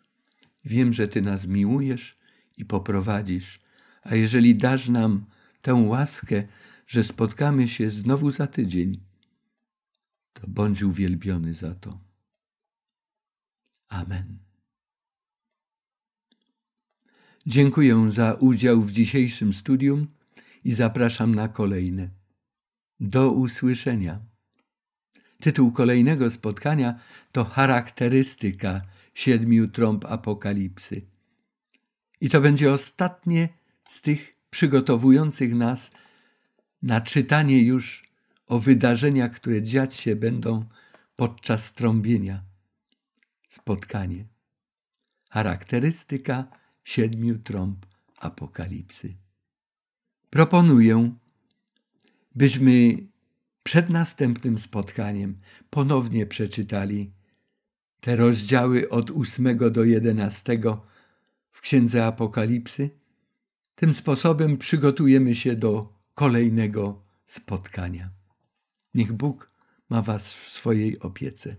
[0.65, 2.19] wiem, że Ty nas miłujesz
[2.57, 3.61] i poprowadzisz,
[4.03, 5.27] a jeżeli dasz nam
[5.61, 6.49] tę łaskę,
[6.87, 9.12] że spotkamy się znowu za tydzień,
[10.33, 11.99] to bądź uwielbiony za to.
[13.89, 14.39] Amen.
[17.47, 20.07] Dziękuję za udział w dzisiejszym studium
[20.65, 22.09] i zapraszam na kolejne.
[23.01, 24.21] Do usłyszenia.
[25.41, 27.01] Tytuł kolejnego spotkania
[27.33, 28.83] to charakterystyka
[29.15, 31.03] siedmiu trąb apokalipsy.
[32.21, 33.49] I to będzie ostatnie
[33.89, 35.93] z tych przygotowujących nas
[36.83, 38.12] na czytanie już
[38.53, 40.65] o wydarzeniach, które dziać się będą
[41.17, 42.43] podczas trąbienia.
[43.49, 44.25] Spotkanie.
[45.31, 46.47] Charakterystyka
[46.85, 47.87] siedmiu trąb
[48.17, 49.15] apokalipsy.
[50.31, 51.15] Proponuję,
[52.35, 52.97] byśmy
[53.63, 55.39] przed następnym spotkaniem
[55.71, 57.13] ponownie przeczytali
[58.01, 60.87] te rozdziały od ósmego do jedenastego
[61.51, 62.91] w Księdze Apokalipsy.
[63.75, 68.22] Tym sposobem przygotujemy się do kolejnego spotkania.
[68.95, 69.51] Niech Bóg
[69.91, 71.57] ma Was w swojej opiece.